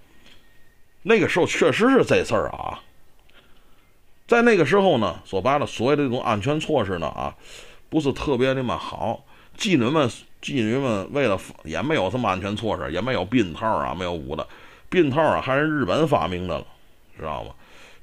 [1.03, 2.81] 那个时候确实是这事儿啊，
[4.27, 7.35] 在那个时候呢，说白了，所谓的这种安全措施呢啊，
[7.89, 9.23] 不是特别那么好，
[9.57, 10.09] 妓女们。
[10.41, 14.47] 妓女们为了也没有什么安全措施，也没有避孕套啊，没有捂的
[14.89, 16.65] 避孕套啊，还是日本发明的了，
[17.17, 17.49] 知道吗？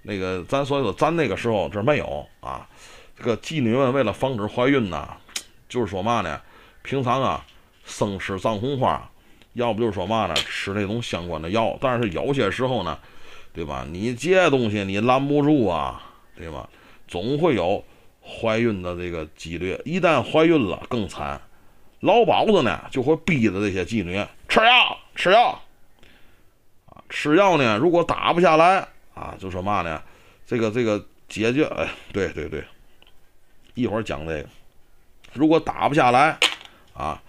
[0.03, 2.67] 那个咱所以说，咱那个时候这没有啊。
[3.17, 5.17] 这个妓女们为了防止怀孕呐，
[5.69, 6.41] 就是说嘛呢，
[6.83, 7.47] 平常啊
[7.85, 9.09] 生吃藏红花，
[9.53, 11.79] 要不就是说嘛呢吃那种相关的药。
[11.81, 12.99] 但是有些时候呢，
[13.55, 13.87] 对吧？
[13.89, 16.03] 你这东西你拦不住啊，
[16.43, 16.69] 对吧？
[17.07, 17.85] 总会有
[18.21, 21.41] 怀孕的这个几率，一旦怀孕了更惨。
[22.01, 24.15] 老鸨子呢，就会逼着这些妓女
[24.49, 25.63] 吃药，吃药，
[26.87, 30.03] 啊，吃药呢，如果打不下来，啊，就说嘛呢，
[30.47, 32.65] 这个这个解决，哎，对对对，
[33.75, 34.49] 一会儿讲这个，
[35.33, 36.37] 如果打不下来，
[36.95, 37.23] 啊。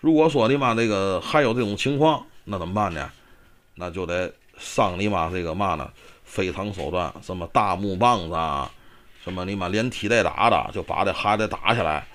[0.00, 3.10] 如果说你妈这个还有这种情况，那怎么办呢？
[3.74, 5.90] 那就得上你妈这个嘛呢？
[6.28, 8.70] 非常手段，什么大木棒子啊，
[9.24, 12.06] 什么你妈连踢带打的，就把这孩子打下来。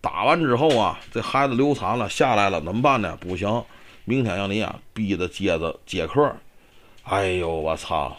[0.00, 3.16] 打完之后啊，这孩子流产了，下来了，怎么办呢？
[3.18, 3.64] 不行，
[4.04, 6.36] 明天让你啊逼着接着接客。
[7.04, 8.16] 哎呦，我操！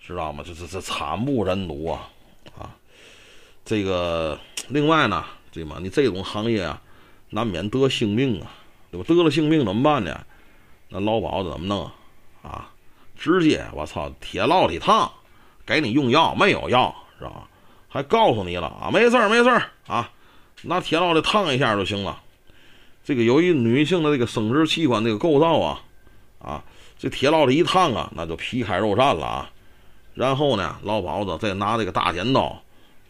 [0.00, 0.44] 知道吗？
[0.46, 2.10] 这这这惨不忍睹啊！
[2.58, 2.70] 啊，
[3.64, 4.38] 这个
[4.68, 5.78] 另外呢，对吗？
[5.80, 6.80] 你这种行业啊，
[7.30, 8.52] 难免得性命啊，
[8.90, 9.04] 对吧？
[9.08, 10.24] 得了性命怎么办呢？
[10.90, 11.92] 那劳保怎么弄啊
[12.42, 12.70] 啊？
[13.24, 15.10] 直接我操，铁烙里烫，
[15.64, 17.48] 给你用药没有药，是吧？
[17.88, 20.10] 还告诉你了啊，没事儿没事儿啊，
[20.64, 22.20] 拿铁烙的烫一下就行了。
[23.02, 25.80] 这个由于女性的这个生殖器官这个构造啊，
[26.38, 26.62] 啊，
[26.98, 29.50] 这铁烙的一烫啊，那就皮开肉绽了啊。
[30.12, 32.60] 然后呢，老鸨子再拿这个大剪刀，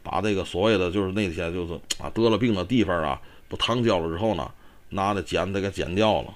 [0.04, 4.48] 把这个所谓的就是那些就是啊得了病的地方啊，不烫焦了之后呢，
[4.90, 6.28] 拿着剪子给剪掉了，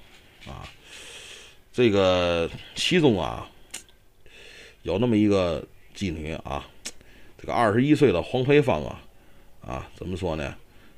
[0.48, 0.66] 啊，
[1.72, 3.46] 这个其中啊，
[4.88, 5.62] 有那么一个
[5.94, 6.66] 妓女啊，
[7.38, 9.02] 这个二十一岁的黄培芳啊，
[9.60, 10.54] 啊，怎么说呢？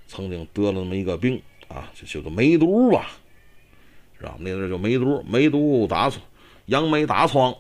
[0.07, 3.11] 曾经得了那么一个病啊，就叫做梅毒吧，
[4.17, 4.37] 是吧？
[4.39, 6.23] 那阵叫梅毒，梅毒打疮，
[6.67, 7.53] 杨梅打疮。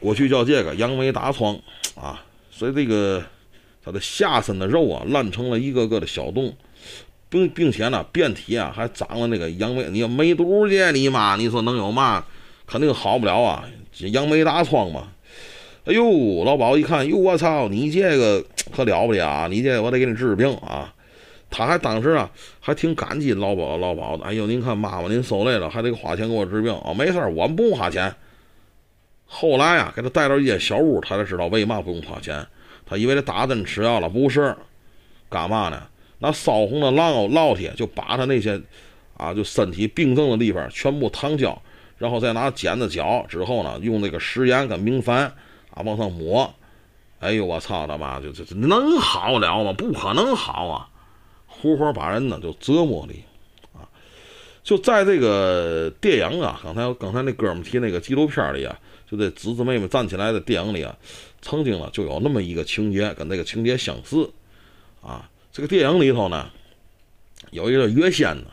[0.00, 1.60] 过去叫这个杨梅打疮
[1.94, 3.22] 啊，所以这个
[3.82, 6.56] 他的下身的肉啊烂成了一个个的小洞，
[7.28, 12.24] 并并且呢遍体啊还长了那个杨梅，你要梅毒去你妈，你说能有嘛？
[12.66, 13.64] 肯定好不了啊！
[13.98, 15.08] 杨梅打疮嘛。
[15.84, 18.44] 哎呦，老鸨一看，哟我操，你这个
[18.74, 19.46] 可了不得啊！
[19.50, 20.94] 你这我得给你治治病啊！
[21.50, 24.24] 他还当时啊还挺感激老鸨老鸨的。
[24.24, 26.92] 哎呦，您看妈妈您受累了，还得花钱给我治病啊？
[26.92, 28.12] 没事儿我们不花钱。
[29.26, 32.44] 后来啊，给他带到一间小屋，他才知道为嘛不用花钱。
[32.86, 34.56] 他以为他打针吃药了，不是，
[35.28, 35.82] 干嘛呢？
[36.18, 38.60] 那烧红的烙烙铁就把他那些
[39.16, 41.60] 啊，就身体病症的地方全部烫焦，
[42.04, 46.54] 然后再拿剪子绞之后呢，用那个食盐跟明矾啊往上抹。
[47.18, 48.20] 哎呦，我操他妈！
[48.20, 49.72] 就这这能好了吗？
[49.72, 50.86] 不可能好啊！
[51.46, 53.14] 活活把人呢就折磨的
[53.72, 53.88] 啊！
[54.62, 58.78] 就在这个电影啊，刚才刚才那哥们提那个纪录片里啊。
[59.10, 60.94] 就这侄子妹妹站起来的电影里啊，
[61.40, 64.30] 曾经呢就有那么一个情节，跟这个情节相似
[65.00, 65.30] 啊。
[65.50, 66.50] 这个电影里头呢，
[67.52, 68.50] 有一个月仙呢，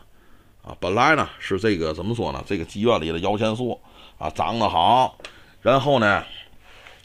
[0.80, 2.43] 本来呢是这个怎么说呢？
[2.47, 3.80] 这个妓院里的摇钱树
[4.17, 5.17] 啊，长得好，
[5.61, 6.24] 然后呢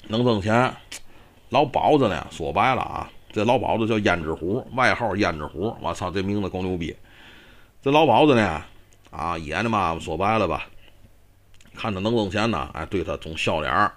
[0.08, 0.74] 能挣钱。
[1.50, 5.74] 老鸨子呢，说白了啊，这老鸨子叫胭脂虎，外号胭脂虎。
[5.80, 6.94] 我操，这名字够牛逼。
[7.80, 8.62] 这老鸨子呢，
[9.10, 10.66] 啊，也他妈说白了吧。
[11.76, 13.92] 看他能挣钱呢，哎，对他总笑脸儿，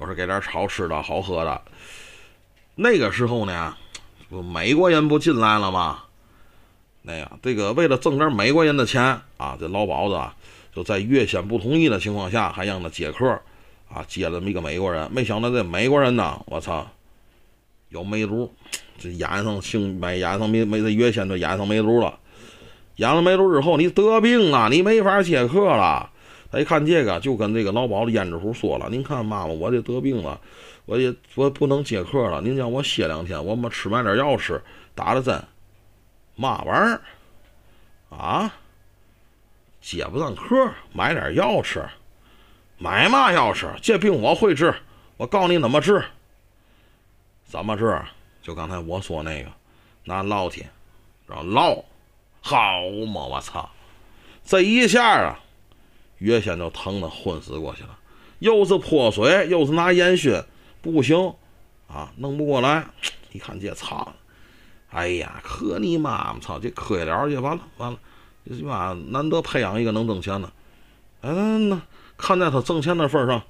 [0.00, 1.60] 有时给点好吃的好喝的。
[2.76, 3.76] 那个时候呢，
[4.28, 6.04] 美国人不进来了吗？
[7.02, 9.02] 那样，这个为了挣点美国人的钱
[9.36, 10.34] 啊，这老鸨子啊，
[10.74, 13.28] 就在原先不同意的情况下，还让他接客
[13.92, 15.10] 啊，接了这么一个美国人。
[15.10, 16.86] 没想到这美国人呢，我操，
[17.88, 18.52] 有梅毒，
[18.98, 22.18] 这眼上性没眼上没没这原先就眼上梅毒了。
[22.96, 26.08] 眼上梅毒之后，你得病了，你没法接客了。
[26.52, 30.38] 他一看这个，就跟这个老鸨子胭脂虎说了：“您看妈妈，我这得病了，
[30.84, 32.42] 我也我不能接客了。
[32.42, 34.62] 您让我歇两天，我们吃买点药吃，
[34.94, 35.42] 打了针。
[36.34, 37.00] 嘛玩意儿
[38.10, 38.54] 啊？
[39.80, 41.84] 接不上客，买点药吃，
[42.78, 43.68] 买嘛药吃？
[43.82, 44.74] 这病我会治，
[45.16, 46.04] 我告诉你怎么治。
[47.44, 48.00] 怎么治？
[48.42, 49.50] 就刚才我说那个，
[50.04, 50.68] 拿烙铁，
[51.26, 51.84] 然后烙，
[52.40, 53.26] 好嘛！
[53.26, 53.70] 我操，
[54.44, 55.38] 这一下啊！”
[56.18, 57.98] 原先就疼的昏死过去了，
[58.38, 60.40] 又是泼水，又是拿烟熏，
[60.80, 61.34] 不行
[61.88, 62.86] 啊，弄不过来。
[63.32, 64.12] 一看这操，
[64.92, 66.38] 哎呀，可你妈！
[66.38, 67.98] 操，这磕了去，完了完了，
[68.46, 70.52] 这妈难得培养一个能挣钱的。
[71.22, 71.80] 哎，那
[72.16, 73.42] 看在他挣钱的份上，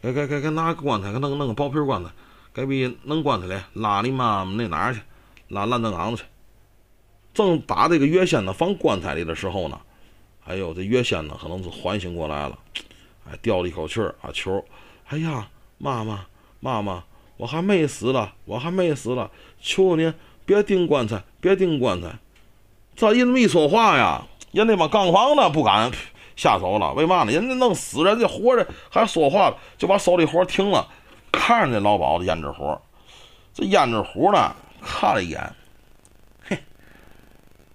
[0.00, 2.10] 给给给给拿个棺材，给弄弄个薄皮棺材，
[2.52, 5.00] 给比弄棺材里拉你妈那哪儿去？
[5.48, 6.28] 拉烂葬岗子去。
[7.34, 9.80] 正把这个月仙呢放棺材里的时候呢。
[10.46, 12.58] 哎呦，这月仙呢，可能是缓醒过来了，
[13.26, 14.62] 哎，吊了一口气儿啊，球，
[15.08, 16.26] 哎呀，妈妈，
[16.60, 17.02] 妈妈，
[17.38, 20.12] 我还没死了，我还没死了，求您
[20.44, 22.18] 别钉棺材，别钉棺材。
[22.96, 25.90] 这人这么一说话呀，人那帮杠房的不敢
[26.36, 27.32] 下手了，为嘛呢？
[27.32, 30.88] 人家弄死人，家活着还说话了，就把手里活停了，
[31.32, 32.78] 看着这老鸨子胭脂虎，
[33.52, 35.54] 这胭脂虎呢，看了一眼，
[36.42, 36.58] 嘿，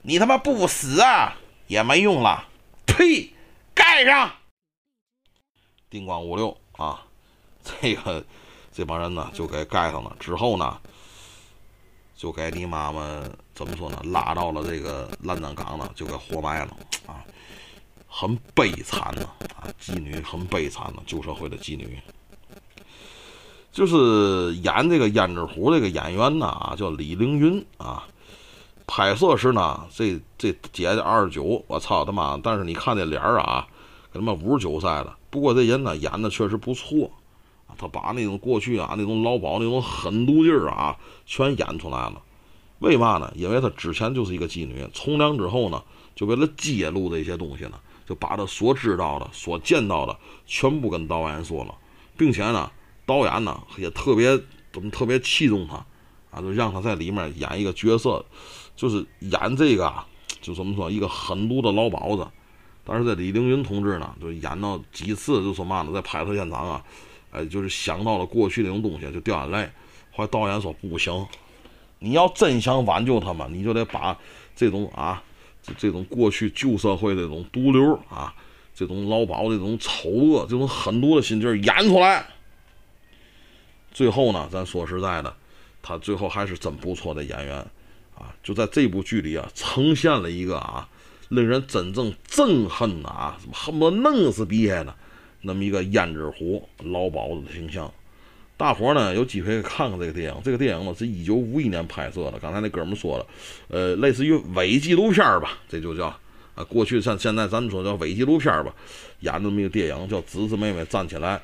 [0.01, 1.35] 你他妈不死啊，
[1.67, 2.45] 也没用了。
[2.85, 3.33] 呸！
[3.73, 4.29] 盖上，
[5.89, 7.01] 叮咣五六啊！
[7.63, 8.25] 这个
[8.73, 10.13] 这帮人呢就给盖上了。
[10.19, 10.81] 之后呢，
[12.19, 13.23] 就给你妈妈
[13.55, 13.97] 怎么说呢？
[14.11, 17.23] 拉到了这个乱葬岗呢，就给活埋了啊，
[18.09, 19.23] 很悲惨的
[19.55, 21.97] 啊，妓女很悲惨的旧社会的妓女。
[23.71, 28.05] 就是演这个胭脂虎这个演员呢啊，叫李凌云啊。
[28.85, 32.37] 拍摄时呢，这这姐姐二十九，我操他妈！
[32.43, 33.65] 但是你看这脸儿啊，
[34.11, 35.17] 跟他妈五十九岁了。
[35.29, 37.09] 不过这人呢，演的确实不错
[37.79, 42.21] 他把那种过去啊那种老鸨那种狠毒劲儿啊，全演出来了。
[42.77, 43.33] 为嘛呢？
[43.35, 45.81] 因为他之前就是一个妓女，从良之后呢，
[46.13, 50.15] 就为了揭露这些东西呢，就把他所知道的、所见到的
[50.45, 51.73] 全部跟导演说了，
[52.15, 52.69] 并且呢。
[53.05, 54.39] 导演呢也特别
[54.71, 55.83] 怎么特别器重他
[56.29, 58.23] 啊，就让他在里面演一个角色，
[58.75, 59.91] 就是演这个
[60.39, 62.27] 就怎么说一个狠毒的老鸨子。
[62.85, 66.85] 但是这李凌云同志呢，就演到几次就说嘛呢，在拍摄现场啊，
[67.31, 69.69] 哎，就是想到了过去那种东西就掉眼泪。
[70.11, 71.25] 后来导演说不行，
[71.99, 74.17] 你要真想挽救他们，你就得把
[74.55, 75.23] 这种啊
[75.77, 78.33] 这种过去旧社会这种毒瘤啊，
[78.73, 82.25] 这种老鸨这种丑恶、这种狠毒的心劲演出来。
[83.91, 85.35] 最后呢，咱说实在的，
[85.81, 87.57] 他最后还是真不错的演员
[88.15, 88.33] 啊！
[88.43, 90.87] 就在这部剧里啊，呈现了一个啊，
[91.29, 94.95] 令人真正憎恨的啊，恨不得弄死别人的
[95.41, 97.91] 那么一个胭脂虎老鸨子的形象。
[98.57, 100.41] 大伙呢有机会看看这个电影。
[100.43, 102.39] 这个电影呢是一九五一年拍摄的。
[102.39, 103.25] 刚才那哥们说了，
[103.69, 106.05] 呃，类似于伪纪录片吧，这就叫
[106.55, 108.73] 啊，过去像现在咱们说叫伪纪录片吧，
[109.21, 111.37] 演这么一个电影叫《姊姊妹妹站起来》，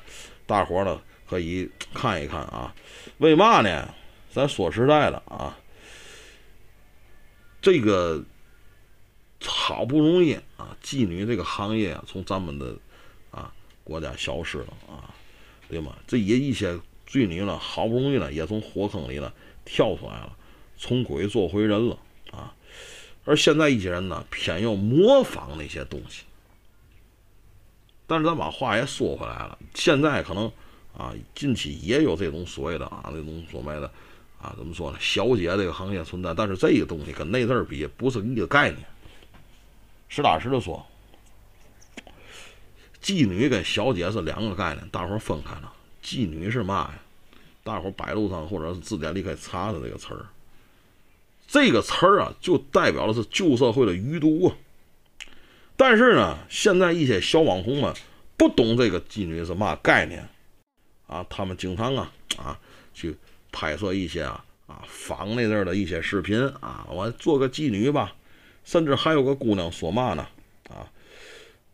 [0.46, 1.00] 大伙呢。
[1.28, 2.72] 可以看一看啊，
[3.18, 3.92] 为嘛呢？
[4.32, 5.58] 咱说实在的啊，
[7.60, 8.22] 这个
[9.44, 12.76] 好不容易啊，妓女这个行业啊，从咱们的
[13.86, 15.14] 国家消失了啊，
[15.70, 15.96] 对吗？
[16.06, 19.32] 这也一些罪女呢，好不容易呢，也从火坑里呢
[19.64, 20.36] 跳出来了，
[20.76, 21.96] 从鬼做回人了
[22.32, 22.52] 啊。
[23.24, 26.24] 而现在一些人呢，偏要模仿那些东西。
[28.06, 30.52] 但是咱把话也说回来了，现在可能。
[30.98, 33.82] 啊，近期也有这种所谓的啊，那种所谓的
[34.40, 34.96] 啊，怎么说呢？
[34.98, 38.82] 小姐这个行业存在，但是这个东西跟那阵儿比，不是一个概念。
[40.08, 40.82] 实打实的说，
[43.06, 45.72] 妓女跟小姐是两个概念，大伙分开了。
[46.02, 46.98] 妓女是嘛呀？
[47.62, 50.26] 大伙百度上或者是字典里可以查查这个词儿。
[51.46, 54.56] 这个词儿啊，就代表的是旧社会的余毒啊。
[55.76, 57.94] 但是呢，现在一些小网红们
[58.36, 60.28] 不懂这个妓女是嘛概念。
[61.06, 62.58] 啊，他们经常啊啊
[62.92, 63.16] 去
[63.52, 68.16] 拍摄一些啊啊仿那阵儿的一些视频啊，我做个妓女吧，
[68.64, 70.26] 甚至还有个姑娘说嘛呢
[70.68, 70.90] 啊，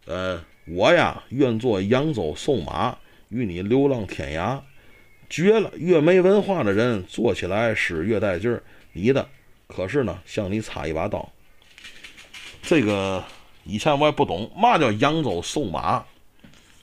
[0.04, 2.96] 呃，我呀愿做扬州瘦马，
[3.28, 4.60] 与你流浪天涯，
[5.28, 5.70] 绝了！
[5.76, 9.28] 越没文化的人做起来是越带劲儿，你的
[9.66, 11.28] 可是呢，向你插一把刀。
[12.62, 13.24] 这个
[13.64, 16.04] 以前我也不懂嘛叫扬州瘦马，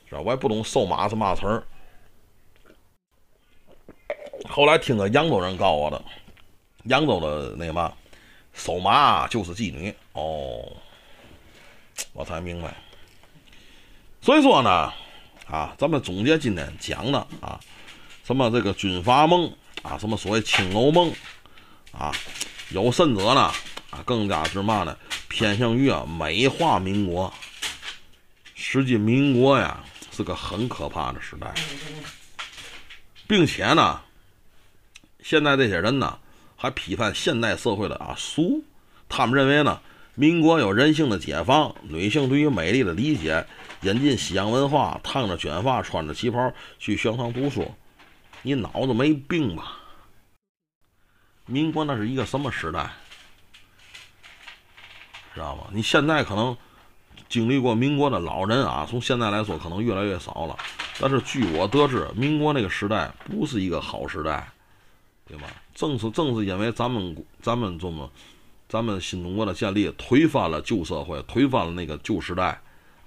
[0.08, 0.20] 是吧？
[0.20, 1.62] 我也不懂瘦马是嘛词儿。
[4.48, 6.02] 后来听个扬州人告我的，
[6.84, 7.92] 扬州的那嘛，
[8.52, 10.70] 瘦马就是妓女哦，
[12.12, 12.74] 我才明白。
[14.22, 14.92] 所以说呢，
[15.46, 17.58] 啊，咱们总结今天讲的啊，
[18.24, 19.50] 什么这个军阀梦
[19.82, 21.10] 啊，什么所谓青楼梦
[21.90, 22.12] 啊，
[22.70, 23.50] 有甚者呢
[23.90, 24.96] 啊，更加是嘛呢，
[25.28, 27.32] 偏向于啊美化民国。
[28.54, 31.52] 实际民国呀是个很可怕的时代，
[33.26, 34.00] 并且呢。
[35.22, 36.18] 现在这些人呢，
[36.56, 38.64] 还批判现代社会的啊俗，
[39.06, 39.80] 他们认为呢，
[40.14, 43.46] 民国有人性的解放，女性对于美丽的理解，
[43.82, 47.70] 引进西洋文化，烫着卷发，穿着旗袍去学堂读书，
[48.42, 49.76] 你脑子没病吧？
[51.46, 52.90] 民国那是一个什么时代？
[55.34, 55.64] 知道吗？
[55.72, 56.56] 你现在可能
[57.28, 60.56] 经历过民国的老人啊，从现在来说可能越来越少了，
[61.00, 64.48] 但是据我得知，民国那个时代不是一个好时代。
[65.26, 65.46] 对吧？
[65.76, 68.10] 正是正是因为咱们咱们中国，
[68.68, 72.60] 咱们新中国的建立，推翻了旧社会，推翻了那个旧时代，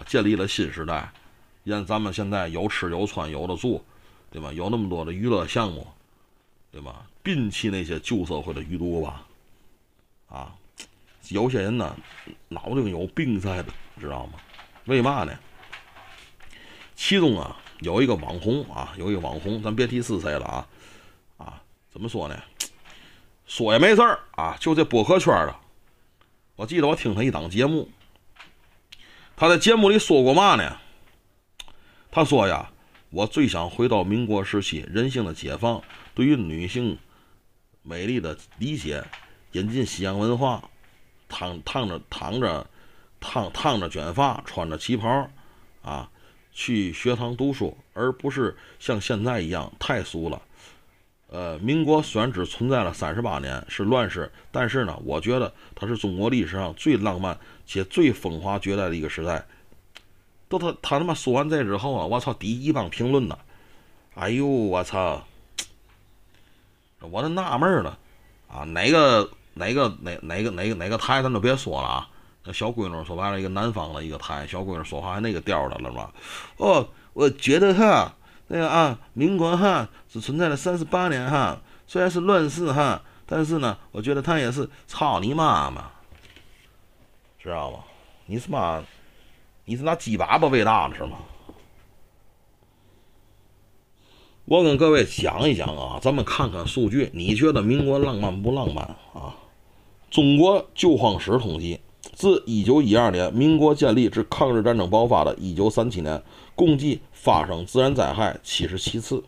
[0.06, 1.12] 建立了新时代，
[1.64, 3.84] 让咱们现在有吃有穿有的住，
[4.32, 4.51] 对吧？
[4.54, 5.88] 有那么多的娱乐项目，
[6.72, 7.06] 对吧？
[7.24, 9.26] 摒弃那些旧社会的余毒吧。
[10.28, 10.56] 啊，
[11.30, 11.95] 有些人呢，
[12.49, 14.34] 脑子有病在的，知道吗？
[14.86, 15.34] 为嘛呢？
[16.95, 20.68] 其中啊，有一个网红啊，有一个网红，咱别提是谁了啊。
[21.38, 22.38] 啊怎么说呢？
[23.45, 25.56] 说也没事儿啊，就这播客圈的。
[26.56, 27.89] 我记得我听他一档节目，
[29.36, 30.77] 他在节目里说过嘛呢？
[32.11, 32.71] 他说呀，
[33.09, 35.81] 我最想回到民国时期，人性的解放，
[36.13, 36.97] 对于女性
[37.81, 39.03] 美丽的理解，
[39.53, 40.63] 引进西洋文化，
[41.27, 42.67] 烫烫着烫着
[43.19, 45.27] 烫烫着卷发，穿着旗袍，
[45.81, 46.09] 啊，
[46.51, 50.39] 去学堂读书，而不是像现在一样太俗了。
[51.34, 59.43] 呃，民国虽然只存在了三十八年，是乱世，但是呢，我觉得它是中国历史上最浪漫且最风华绝代的一个时代。
[60.47, 63.36] 都他他他妈说完这之后啊，我操，第一帮评论呢，
[64.13, 65.23] 哎呦我操，
[66.99, 67.97] 我都纳闷了
[68.47, 72.07] 啊，哪个哪个哪哪个哪个哪个台咱就别说了啊，
[72.43, 76.11] 那小闺女说白了，一个南方的一个台，小闺女说话还那个调的了嘛？
[76.57, 78.13] 哦，我觉得哈。
[78.47, 85.89] 那个啊，民国哈只存在了三十八年哈，虽然是乱世哈，但是呢，我觉得他也是操你妈妈，
[87.41, 87.79] 知道吗？
[88.25, 88.83] 你是妈，
[89.65, 91.17] 你是拿鸡粑粑喂大的是吗？
[94.45, 98.83] 我跟各位讲一讲啊，咱们看看数据，你觉得民国浪漫不浪漫
[99.13, 99.33] 啊？
[100.11, 101.79] 中国救荒史统计。
[102.15, 106.21] 自一九一二年民国建立至抗日战争爆发的一九三七年，
[106.56, 109.24] 共计发生自然灾害七十七次。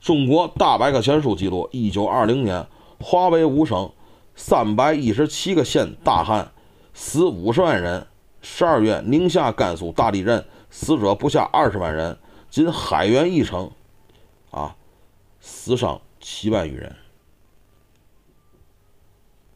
[0.00, 2.66] 中国大百科全书记录：一九二零年，
[3.00, 3.90] 华北五省
[4.34, 6.52] 三百一十七个县大旱，
[6.92, 8.06] 死五十万人。
[8.40, 12.18] 十二月，宁夏、甘肃大地震，死者不下二十万人。
[12.50, 13.70] 仅海原一城，
[14.50, 14.76] 啊，
[15.40, 16.94] 死伤七万余人。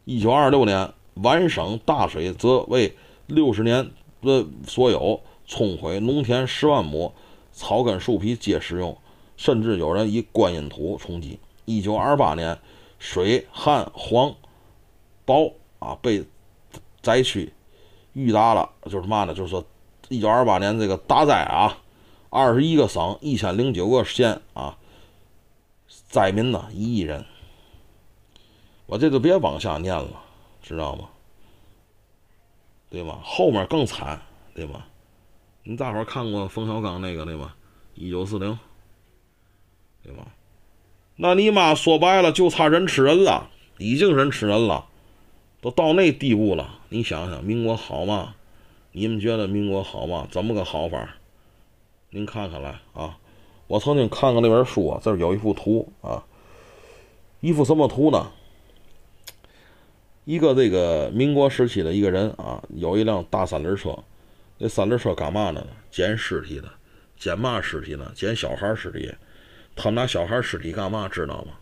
[0.05, 0.93] 一九二六年。
[1.19, 2.95] 皖省大水则为
[3.27, 3.91] 六十年
[4.21, 7.13] 的所有，冲毁农田十万亩，
[7.53, 8.97] 草根树皮皆食用，
[9.37, 11.39] 甚至有人以观音土充饥。
[11.65, 12.59] 一九二八年，
[12.99, 14.35] 水旱黄
[15.25, 16.25] 雹啊，被
[17.01, 17.53] 灾区
[18.13, 19.33] 遇达了，就是嘛呢？
[19.35, 19.65] 就是说，
[20.09, 21.79] 一九二八年这个大灾啊，
[22.31, 24.77] 二十一个省一千零九个县啊，
[26.09, 27.25] 灾民呢一亿人。
[28.87, 30.23] 我这就别往下念了。
[30.63, 31.09] 知道吗？
[32.91, 33.21] 对吗？
[33.23, 34.21] 后面更惨，
[34.53, 34.85] 对吗？
[35.69, 37.53] 你大伙儿看过冯小刚那个对吗？
[37.97, 38.57] 一九四零，
[40.05, 40.29] 对吧？
[41.17, 44.87] 那你妈说白了就差人吃人了，已经人吃人了，
[45.61, 46.79] 都到那地步了。
[46.91, 48.37] 你想想，民国好吗？
[48.93, 50.29] 你们觉得民国好吗？
[50.31, 51.17] 怎么个好法？
[52.11, 53.19] 您看看来啊！
[53.67, 56.23] 我曾经看过那本书啊，这儿有一幅图啊，
[57.41, 58.31] 一幅什么图呢？
[60.25, 63.99] 一个这个民国时期的一个人啊，有一辆大三轮车，
[64.59, 65.67] 那三轮车干嘛呢？
[65.91, 66.73] 捡尸体的，
[67.17, 68.11] 捡嘛尸体呢？
[68.15, 69.15] 捡小孩尸体。
[69.75, 71.09] 他们拿小孩尸体干嘛？
[71.09, 71.53] 知道吗？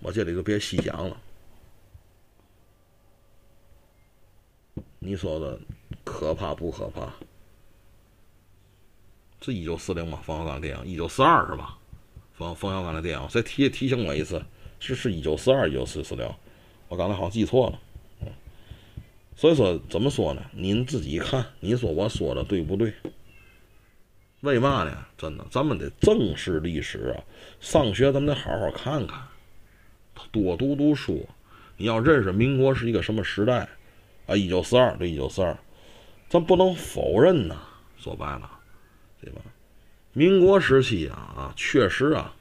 [0.00, 1.16] 我这里就别细讲了。
[4.98, 5.58] 你说的
[6.04, 7.10] 可怕不可怕？
[9.40, 10.20] 是一九四零吗？
[10.22, 11.78] 冯小刚电影，一九四二是吧？
[12.34, 14.44] 冯冯小刚的电影，再提提醒我一次，
[14.78, 16.30] 是是一九四二，一九四四零。
[16.88, 17.80] 我刚才好像记错了，
[19.40, 20.42] 所以说怎么说呢？
[20.52, 22.92] 您自己看，你说我说的对不对？
[24.42, 25.06] 为嘛呢？
[25.16, 27.24] 真的，咱们得正视历史啊！
[27.58, 29.18] 上学咱们得好好看看，
[30.30, 31.26] 多读读书。
[31.78, 33.66] 你要认识民国是一个什么时代
[34.26, 34.36] 啊？
[34.36, 35.56] 一九四二，对，一九四二，
[36.28, 37.56] 咱不能否认呐。
[37.96, 38.50] 说白了，
[39.22, 39.40] 对吧？
[40.12, 42.34] 民国时期啊啊，确实啊，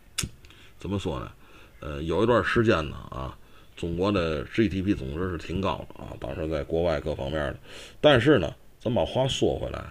[0.78, 1.32] 怎么说呢？
[1.80, 3.39] 呃，有一段时间呢啊。
[3.80, 7.60] 中国的 GDP 总值是挺高的啊，当时在国外各方面的，
[8.02, 9.82] 但是呢，咱把话说回来，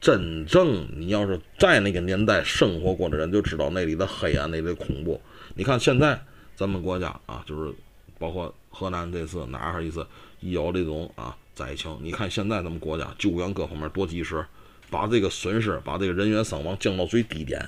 [0.00, 5.20] 真正你要是在那个年代生活过的人，就知道那里的黑暗，那里的恐怖。
[5.54, 6.20] 你看现在
[6.56, 7.72] 咱们国家啊，就是
[8.18, 10.04] 包括河南这次哪儿一次
[10.40, 14.44] 一有这种啊灾情，你看现在咱们国家救援各方面多及时，
[14.90, 17.64] 把这个损失，把这个人员伤亡降到最低点。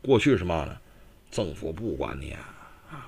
[0.00, 0.74] 过去是嘛呢？
[1.30, 2.34] 政府不管你。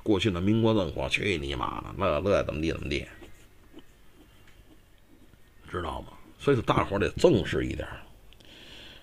[0.03, 3.07] 过去的民国政府，去你妈的，乐乐怎么地怎么地，
[5.70, 6.09] 知道吗？
[6.39, 7.86] 所以说大伙得正视一点。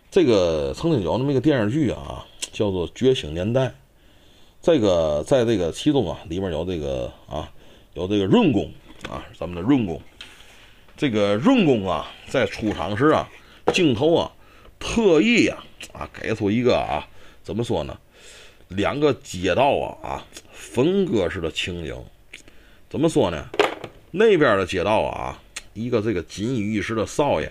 [0.09, 3.67] 这个曾经有那么一个电视剧啊，叫做《觉醒年代》。
[4.61, 7.51] 这个在这个其中啊，里面有这个啊，
[7.93, 8.71] 有这个润公
[9.09, 10.01] 啊，咱们的润公。
[10.95, 13.29] 这个润公啊，在出场时啊，
[13.73, 14.31] 镜头啊，
[14.79, 17.05] 特意啊啊，给出一个啊，
[17.43, 17.99] 怎么说呢？
[18.69, 20.25] 两个街道啊啊。
[20.65, 21.95] 分割式的情景，
[22.89, 23.47] 怎么说呢？
[24.11, 25.41] 那边的街道啊，
[25.73, 27.47] 一个这个锦衣玉食的少爷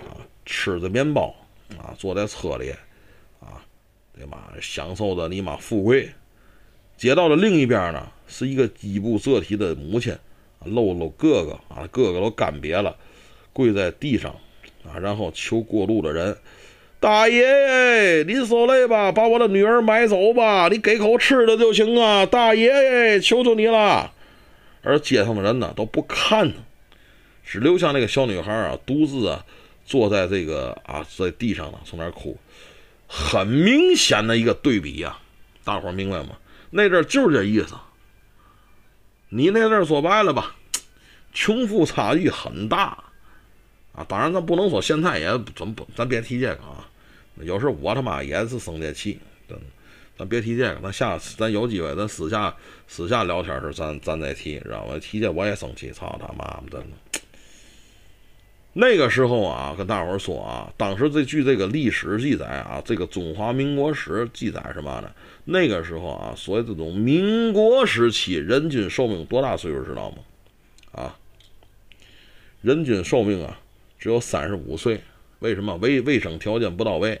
[0.00, 1.34] 啊，吃着面包
[1.78, 2.70] 啊，坐在车里
[3.40, 3.62] 啊，
[4.16, 4.52] 对吧？
[4.60, 6.10] 享受着你妈富贵。
[6.96, 10.16] 街道的另一边呢，是一个衣不遮体的母亲，
[10.64, 12.96] 露露哥哥啊，哥哥都干瘪了，
[13.52, 14.34] 跪在地上
[14.84, 16.36] 啊，然后求过路的人
[17.00, 24.12] 大爷，你受累吧，把我的女儿买走吧，你给口吃的就行啊，大爷，求求你了。
[24.82, 26.52] 而街上的人呢都不看，
[27.42, 29.42] 只留下那个小女孩啊，独自啊
[29.86, 32.36] 坐在这个啊在地上呢，从那儿哭。
[33.08, 35.16] 很明显的一个对比呀，
[35.64, 36.36] 大伙明白吗？
[36.68, 37.74] 那阵就是这意思。
[39.30, 40.54] 你那阵说白了吧，
[41.32, 43.02] 穷富差距很大
[43.94, 44.04] 啊。
[44.06, 45.26] 当然，咱不能说现在也
[45.56, 46.86] 怎么不，咱别提这个啊。
[47.36, 49.18] 有时我他妈也是生这气，
[49.48, 49.58] 真。
[50.18, 52.54] 咱别提这个，咱下次咱有机会，咱私下
[52.86, 54.98] 私下聊天时，咱咱再提，知道吗？
[55.00, 56.64] 提这我也生气，操他妈的！
[56.70, 57.20] 真的。
[58.74, 65.10] 那个时候啊，跟大伙说啊，当时这据这个历史记载啊，这个中华民国史记载什么呢？
[65.46, 70.18] 那个时候啊，所谓这种民国时期人均寿命多大岁数知道吗？
[70.92, 71.16] 啊，
[72.60, 73.58] 人均寿命啊
[73.98, 75.00] 只有三十五岁。
[75.40, 75.76] 为什么？
[75.76, 77.20] 卫卫生条件不到位。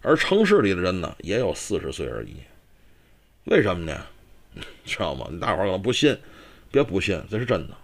[0.00, 2.36] 而城市里的人呢，也有四十岁而已。
[3.44, 4.06] 为什么呢？
[4.86, 5.26] 知道吗？
[5.30, 6.16] 你大伙儿可能不信，
[6.70, 7.76] 别不信，这是真的。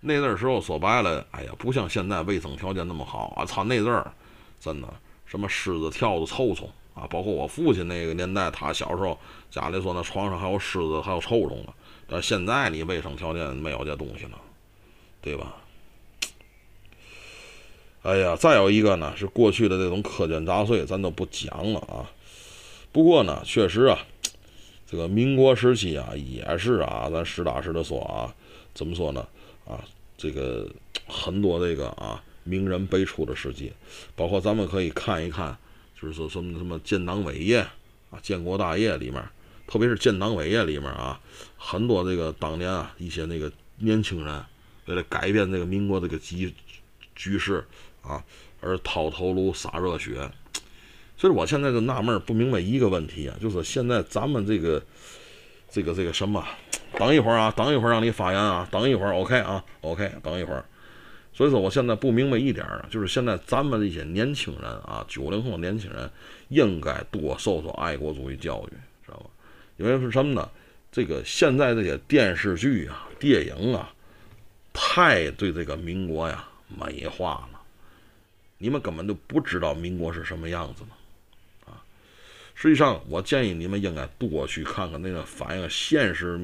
[0.00, 3.44] 那阵儿时候说白了，哎呀，不像现在卫生条件那么好啊！
[3.46, 4.12] 操，那阵儿
[4.60, 4.88] 真的
[5.24, 9.18] 什么虱子、跳子、臭虫啊，包括我父亲那个年代，他小时候
[9.50, 11.72] 家里说那床上还有虱子、还有臭虫呢。
[12.06, 14.38] 但现在你卫生条件没有这东西了，
[15.22, 15.56] 对吧？
[18.04, 22.04] 哎呀，再有一个呢，是过去的这种苛捐杂税，咱都不讲了啊。
[22.92, 23.98] 不过呢，确实啊，
[24.86, 28.28] 这个民国时期啊，也是啊，咱实打实的说啊，
[28.74, 29.26] 怎么说呢？
[29.66, 29.82] 啊，
[30.18, 30.68] 这个
[31.06, 33.72] 很多这个啊名人辈出的时期，
[34.14, 35.56] 包括咱们可以看一看，
[35.98, 37.60] 就是说什么什么建党伟业
[38.10, 39.24] 啊、建国大业里面，
[39.66, 41.18] 特别是建党伟业里面啊，
[41.56, 44.44] 很多这个当年啊一些那个年轻人
[44.84, 46.52] 为了改变这个民国这个局
[47.14, 47.64] 局势。
[48.06, 48.22] 啊，
[48.60, 50.30] 而掏头颅洒热血，
[51.16, 54.82] 所以我现在就纳闷，不明白一个问题啊，就是现在咱们这个
[55.70, 56.44] 这个这个什么，
[56.98, 60.64] 等一会儿啊，等一会儿让你发言啊，等一会儿，OK 啊，OK，等一会儿。
[61.32, 66.08] 所以说，我现在不明白一点儿，就是现在咱们这些年轻人啊，九零后年轻人
[66.48, 69.26] 应该多受受爱国主义教育，知道吧？
[69.76, 70.48] 因为是什么呢？
[70.92, 73.92] 这个现在这些电视剧啊、电影啊，
[74.72, 77.53] 太对这个民国呀美化了。
[78.58, 80.90] 你们根本就不知道民国是什么样子呢，
[81.66, 81.84] 啊！
[82.54, 86.38] 实际上，我建议你们应该多去看看那个反映现实、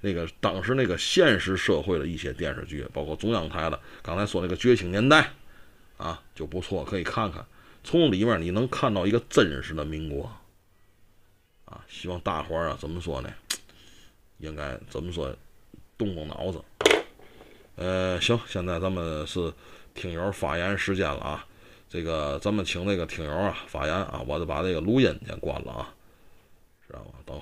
[0.00, 3.80] 那个当时那个现实社会的一些电视剧，包括中央台的。
[4.02, 5.32] 刚才说那个《觉醒年代》，
[6.04, 7.44] 啊，就不错，可以看看。
[7.82, 10.30] 从里面你能看到一个真实的民国，
[11.64, 11.84] 啊！
[11.88, 13.32] 希望大伙儿啊，怎么说呢？
[14.38, 15.34] 应该怎么说？
[15.96, 16.60] 动动脑子。
[17.76, 19.52] 呃，行，现在咱们是
[19.94, 21.46] 听友发言时间了啊。
[21.88, 25.94] 这个咱们请那个听友啊发言啊我就把这个录音先关了啊
[26.86, 27.12] 知道吗？
[27.24, 27.32] 等会